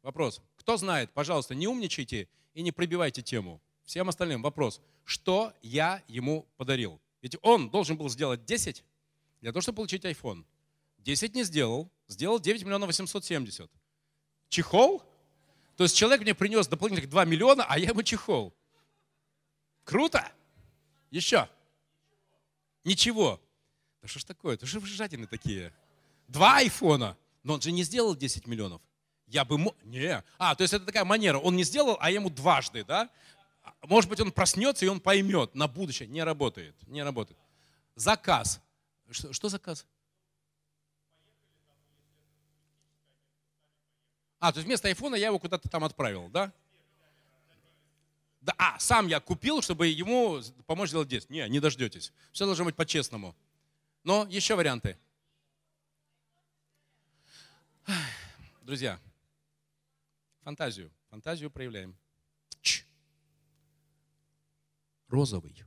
[0.03, 0.43] Вопрос.
[0.63, 3.61] Кто знает, пожалуйста, не умничайте и не пробивайте тему.
[3.85, 4.81] Всем остальным вопрос.
[5.05, 7.01] Что я ему подарил?
[7.21, 8.85] Ведь он должен был сделать 10
[9.41, 10.45] для того, чтобы получить iPhone.
[10.99, 13.69] 10 не сделал, сделал 9 миллионов 870.
[14.51, 15.03] Чехол?
[15.77, 18.55] То есть человек мне принес дополнительных 2 миллиона, а я ему чехол.
[19.83, 20.31] Круто?
[21.11, 21.49] Еще.
[22.85, 23.41] Ничего.
[24.01, 24.55] Да что ж такое?
[24.55, 25.73] Это же вы жадины такие.
[26.29, 27.17] Два айфона.
[27.43, 28.81] Но он же не сделал 10 миллионов.
[29.33, 29.75] Я бы мог...
[29.85, 30.23] Не.
[30.37, 31.39] А, то есть это такая манера.
[31.39, 33.09] Он не сделал, а ему дважды, да?
[33.81, 36.07] Может быть, он проснется и он поймет на будущее.
[36.07, 36.75] Не работает.
[36.87, 37.41] Не работает.
[37.95, 38.61] Заказ.
[39.11, 39.87] Что, что заказ?
[44.39, 46.53] А, то есть вместо айфона я его куда-то там отправил, да?
[48.43, 51.31] Да, а, сам я купил, чтобы ему помочь сделать 10.
[51.31, 52.13] Не, не дождетесь.
[52.33, 53.35] Все должно быть по-честному.
[54.05, 54.99] Но еще варианты.
[58.63, 59.01] Друзья,
[60.43, 60.91] Фантазию.
[61.11, 61.97] Фантазию проявляем.
[62.61, 62.85] Ч.
[65.09, 65.65] Розовый.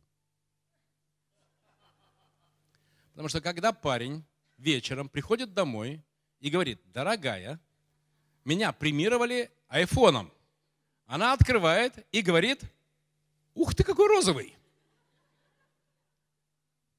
[3.11, 4.25] Потому что когда парень
[4.57, 6.03] вечером приходит домой
[6.39, 7.59] и говорит, дорогая,
[8.43, 10.31] меня премировали айфоном.
[11.05, 12.61] Она открывает и говорит,
[13.53, 14.57] ух ты, какой розовый.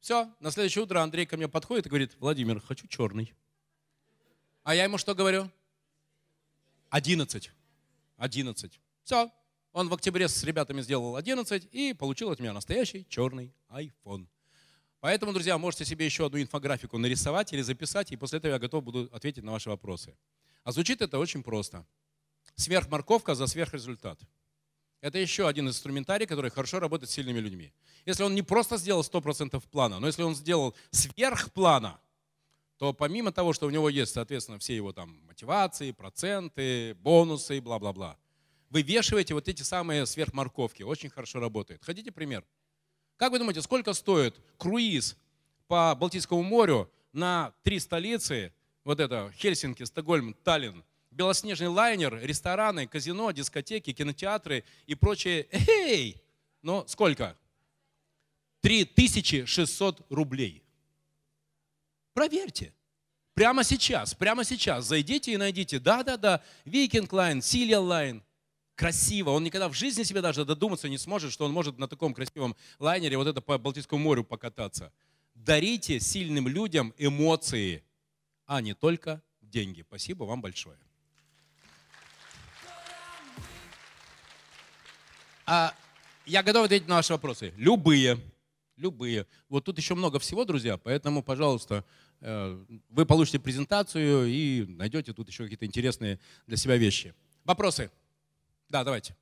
[0.01, 3.35] Все, на следующее утро Андрей ко мне подходит и говорит, Владимир, хочу черный.
[4.63, 5.51] А я ему что говорю?
[6.89, 7.51] Одиннадцать.
[8.17, 8.81] 11.
[9.05, 9.31] Все.
[9.73, 14.27] Он в октябре с ребятами сделал 11 и получил от меня настоящий черный iPhone.
[15.01, 18.83] Поэтому, друзья, можете себе еще одну инфографику нарисовать или записать, и после этого я готов
[18.83, 20.17] буду ответить на ваши вопросы.
[20.65, 21.87] А звучит это очень просто.
[22.55, 24.19] Сверхморковка за сверхрезультат.
[25.03, 27.73] Это еще один инструментарий, который хорошо работает с сильными людьми.
[28.07, 32.01] Если он не просто сделал 100% плана, но если он сделал сверхплана,
[32.79, 37.61] то помимо того, что у него есть, соответственно, все его там мотивации, проценты, бонусы и
[37.61, 38.19] бла-бла-бла,
[38.71, 40.83] вывешиваете вот эти самые сверхморковки.
[40.83, 41.83] Очень хорошо работает.
[41.85, 42.45] Хотите пример?
[43.17, 45.17] Как вы думаете, сколько стоит круиз
[45.69, 48.53] по Балтийскому морю на три столицы,
[48.85, 55.49] вот это Хельсинки, Стокгольм, Таллин, белоснежный лайнер, рестораны, казино, дискотеки, кинотеатры и прочее.
[55.51, 56.23] Эй!
[56.61, 57.37] Но сколько?
[58.61, 60.63] 3600 рублей.
[62.17, 62.73] Проверьте.
[63.35, 65.79] Прямо сейчас, прямо сейчас зайдите и найдите.
[65.79, 68.25] Да-да-да, Viking Line, Silja Line.
[68.75, 69.31] Красиво.
[69.31, 72.57] Он никогда в жизни себе даже додуматься не сможет, что он может на таком красивом
[72.79, 74.95] лайнере вот это по Балтийскому морю покататься.
[75.35, 77.85] Дарите сильным людям эмоции,
[78.47, 79.83] а не только деньги.
[79.83, 80.79] Спасибо вам большое.
[85.45, 85.75] А
[86.25, 87.53] я готов ответить на ваши вопросы.
[87.59, 88.19] Любые.
[88.77, 89.27] Любые.
[89.49, 91.83] Вот тут еще много всего, друзья, поэтому, пожалуйста,
[92.21, 97.15] вы получите презентацию и найдете тут еще какие-то интересные для себя вещи.
[97.45, 97.91] Вопросы?
[98.69, 99.17] Да, давайте.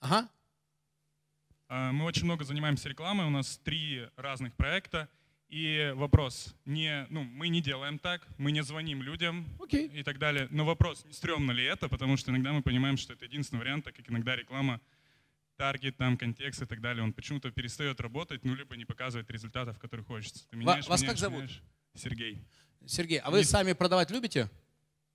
[0.00, 0.28] Ага.
[1.68, 5.08] А, мы очень много занимаемся рекламой, у нас три разных проекта.
[5.48, 9.88] И вопрос, не, ну, мы не делаем так, мы не звоним людям Окей.
[9.88, 10.48] и так далее.
[10.50, 13.84] Но вопрос, не стрёмно ли это, потому что иногда мы понимаем, что это единственный вариант,
[13.84, 14.80] так как иногда реклама,
[15.56, 19.78] таргет, там, контекст и так далее, он почему-то перестает работать, ну, либо не показывает результатов,
[19.78, 20.48] которые хочется.
[20.48, 21.42] Ты меняешь, вас меняешь, как зовут?
[21.42, 21.62] меняешь.
[21.94, 22.42] Сергей.
[22.86, 24.50] Сергей, а вы Не- сами продавать любите?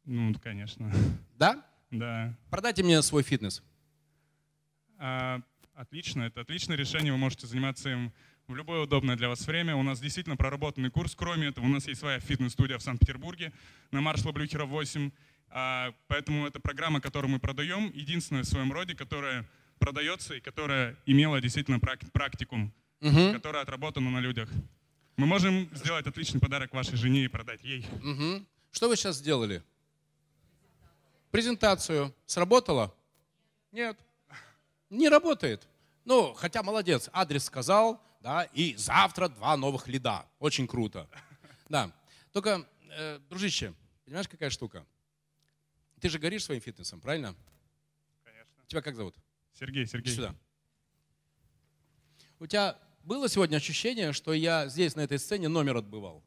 [0.05, 0.91] Ну, конечно.
[1.37, 1.65] Да?
[1.91, 2.33] Да.
[2.49, 3.61] Продайте мне свой фитнес.
[4.99, 5.41] А,
[5.73, 8.13] отлично, это отличное решение, вы можете заниматься им
[8.47, 9.75] в любое удобное для вас время.
[9.75, 11.15] У нас действительно проработанный курс.
[11.15, 13.51] Кроме этого, у нас есть своя фитнес-студия в Санкт-Петербурге
[13.91, 15.11] на Маршала Блюхера 8.
[15.49, 19.45] А, поэтому это программа, которую мы продаем, единственная в своем роде, которая
[19.79, 23.33] продается и которая имела действительно прак- практикум, Мгм.
[23.33, 24.49] которая отработана на людях.
[25.17, 27.87] Мы можем сделать отличный подарок вашей жене и продать ей.
[28.03, 28.47] Мгм.
[28.71, 29.63] Что вы сейчас сделали?
[31.31, 32.13] Презентацию.
[32.27, 32.93] Сработало?
[33.71, 33.97] Нет.
[34.91, 35.67] Не работает.
[36.05, 40.23] Ну, хотя молодец, адрес сказал, да, и завтра два новых лида.
[40.37, 41.09] Очень круто.
[41.67, 41.91] Да.
[42.31, 43.73] Только, э, дружище,
[44.05, 44.85] понимаешь, какая штука?
[45.99, 47.35] Ты же горишь своим фитнесом, правильно?
[48.23, 48.53] Конечно.
[48.67, 49.15] Тебя как зовут?
[49.53, 50.13] Сергей, Иди Сергей.
[50.13, 50.35] сюда.
[52.39, 52.77] У тебя
[53.07, 56.23] было сегодня ощущение, что я здесь, на этой сцене, номер отбывал?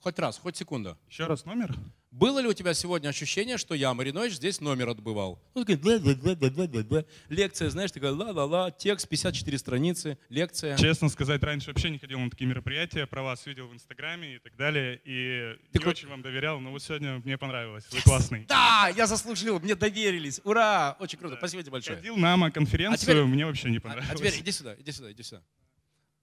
[0.00, 0.96] Хоть раз, хоть секунда.
[1.10, 1.74] Еще раз номер?
[2.12, 5.38] Было ли у тебя сегодня ощущение, что я, Маринович, здесь номер отбывал?
[5.54, 7.04] Ну, такой бла-бла-бла-бла-бла-бла.
[7.28, 10.78] Лекция, знаешь, такая ла-ла-ла, текст, 54 страницы, лекция.
[10.78, 14.38] Честно сказать, раньше вообще не ходил на такие мероприятия, про вас видел в Инстаграме и
[14.38, 18.00] так далее, и Ты не кру- очень вам доверял, но вот сегодня мне понравилось, вы
[18.00, 18.46] классный.
[18.48, 20.40] Да, я заслужил, мне доверились.
[20.44, 20.96] Ура!
[21.00, 21.96] Очень круто, спасибо тебе большое.
[21.98, 24.10] Ходил на АМА-конференцию, А теперь- мне вообще не А, понравилось.
[24.10, 25.42] а теперь иди сюда, иди сюда, иди сюда.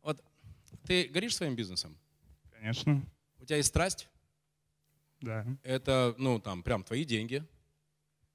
[0.04, 0.24] Вот
[0.86, 1.98] ты горишь своим бизнесом?
[2.52, 3.04] Конечно,
[3.40, 4.08] У тебя есть страсть?
[5.22, 5.46] да.
[5.64, 7.44] Это, ну, там, прям твои деньги.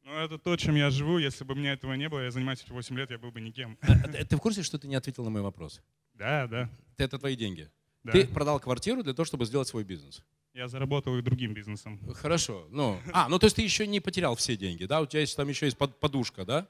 [0.04, 2.62] Но это то, чем я живу, если бы у меня этого не было, я занимаюсь
[2.62, 3.76] этим 8 лет, я был бы никем.
[3.82, 5.82] А Ты ты в курсе, что ты не ответил на мой вопрос?
[6.14, 7.70] Да, да, Это твои деньги.
[8.04, 8.12] да.
[8.12, 10.24] Ты продал квартиру для того, чтобы сделать свой бизнес.
[10.54, 12.00] Я заработал их другим бизнесом.
[12.14, 12.66] Хорошо.
[12.70, 15.02] Ну, а, ну то есть ты еще не потерял все деньги, да?
[15.02, 16.66] У тебя есть там еще есть под- подушка, да?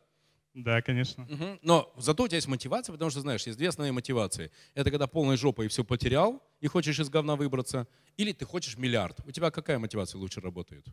[0.54, 1.24] Да, конечно.
[1.28, 1.58] Мгм.
[1.62, 4.50] Но зато у тебя есть мотивация, потому что, знаешь, есть две основные мотивации.
[4.74, 9.20] Это когда полной жопой все потерял и хочешь из говна выбраться, или ты хочешь миллиард.
[9.26, 10.86] У тебя какая мотивация лучше работает?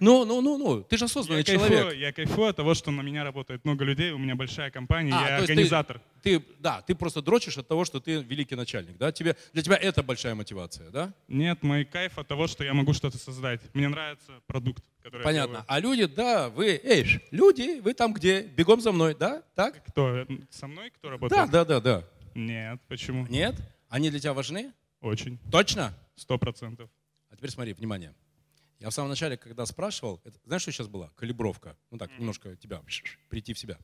[0.00, 1.98] Ну, ну, ну, ну, ты же осознанный Я кайфую, человек.
[1.98, 5.20] я кайфую от того, что на меня работает много людей, у меня большая компания, А,
[5.20, 6.00] я то есть ты- организатор.
[6.22, 9.12] Ты, да, ты просто дрочишь от того, что ты великий начальник, да?
[9.12, 11.12] Тебе, для тебя это большая мотивация, да?
[11.28, 13.60] Нет, мой кайф от того, что я могу что-то создать.
[13.74, 15.64] Мне нравится продукт, который Понятно.
[15.68, 18.42] А люди, да, вы, эй, люди, вы там где?
[18.42, 19.42] Бегом за мной, да?
[19.54, 19.84] Так?
[19.88, 20.26] Кто?
[20.50, 21.50] Со мной кто Да, работает?
[21.50, 22.04] да, да, да.
[22.34, 23.26] Нет, почему?
[23.28, 23.54] Нет?
[23.88, 24.72] Они для тебя важны?
[25.00, 25.38] Очень.
[25.50, 25.94] Точно?
[26.16, 26.90] Сто процентов.
[27.30, 28.12] А теперь смотри, внимание.
[28.78, 31.08] Я в самом начале, когда спрашивал, это- знаешь, что сейчас была?
[31.10, 31.76] Калибровка.
[31.90, 32.82] Ну так, немножко тебя,
[33.28, 33.78] прийти в себя.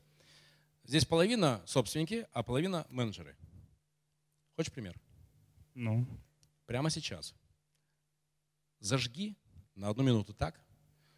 [0.83, 3.35] Здесь половина собственники, а половина менеджеры.
[4.55, 4.99] Хочешь пример?
[5.73, 6.07] Ну,
[6.65, 7.35] Прямо сейчас.
[8.79, 9.35] Зажги
[9.75, 10.59] на одну минуту так,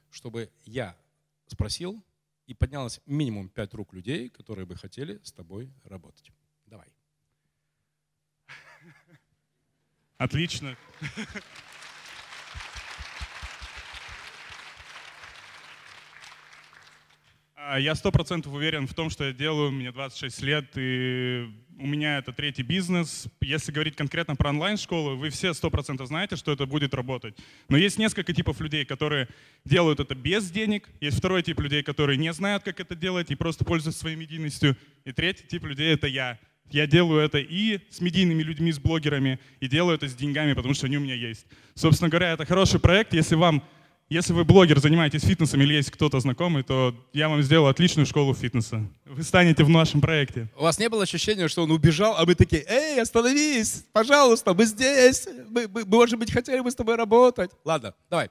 [0.09, 0.97] чтобы я
[1.47, 2.03] спросил,
[2.47, 6.31] и поднялось минимум пять рук людей, которые бы хотели с тобой работать.
[6.65, 6.87] Давай.
[10.17, 10.77] отлично.
[17.76, 21.45] Я сто процентов уверен в том, что я делаю, мне 26 лет, и
[21.77, 23.27] у меня это третий бизнес.
[23.41, 27.35] Если говорить конкретно про онлайн-школу, вы все сто процентов знаете, что это будет работать.
[27.68, 29.27] Но есть несколько типов людей, которые
[29.65, 30.88] делают это без денег.
[31.02, 34.77] Есть второй тип людей, которые не знают, как это делать и просто пользуются своей медийностью.
[35.03, 36.39] И третий тип людей— это я.
[36.69, 40.73] Я делаю это и с медийными людьми, с блогерами, и делаю это с деньгами, потому
[40.73, 41.45] что они у меня есть.
[41.76, 43.14] Собственно говоря, это хороший проект.
[43.14, 43.64] Если вам
[44.09, 48.34] если вы блогер, занимаетесь фитнесом или есть кто-то знакомый, то я вам сделал отличную школу
[48.34, 48.88] фитнеса.
[49.05, 50.47] Вы станете в нашем проекте.
[50.55, 54.65] У вас не было ощущения, что он убежал, а мы такие, эй, остановись, пожалуйста, мы
[54.65, 57.51] здесь, мы, мы, может быть, хотели бы с тобой работать.
[57.65, 58.29] Ладно, давай.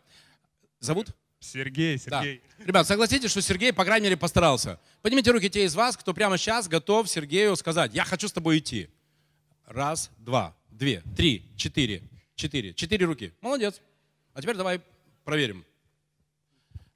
[0.81, 1.09] Зовут?
[1.41, 2.23] Сергей, Да.
[2.23, 2.43] Сергей.
[2.65, 4.81] Ребят, согласитесь, что Сергей, по крайней мере, постарался.
[5.03, 8.59] Поднимите руки те из вас, кто прямо сейчас готов Сергею сказать, я хочу с тобой
[8.59, 8.89] идти.
[9.67, 12.03] Раз, два, две, три, четыре,
[12.35, 12.73] четыре.
[12.73, 13.33] Четыре руки.
[13.43, 13.81] Молодец.
[14.33, 14.81] А теперь давай
[15.27, 15.67] проверим.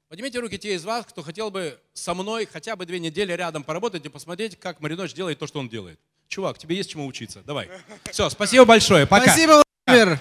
[0.07, 3.63] Поднимите руки те из вас, кто хотел бы со мной хотя бы две недели рядом
[3.63, 5.99] поработать и посмотреть, как Мариноч делает то, что он делает.
[6.27, 7.43] Чувак, тебе есть чему учиться.
[7.45, 7.69] Давай.
[8.09, 9.05] Все, спасибо большое.
[9.05, 9.25] Пока.
[9.25, 10.19] Спасибо, Владимир.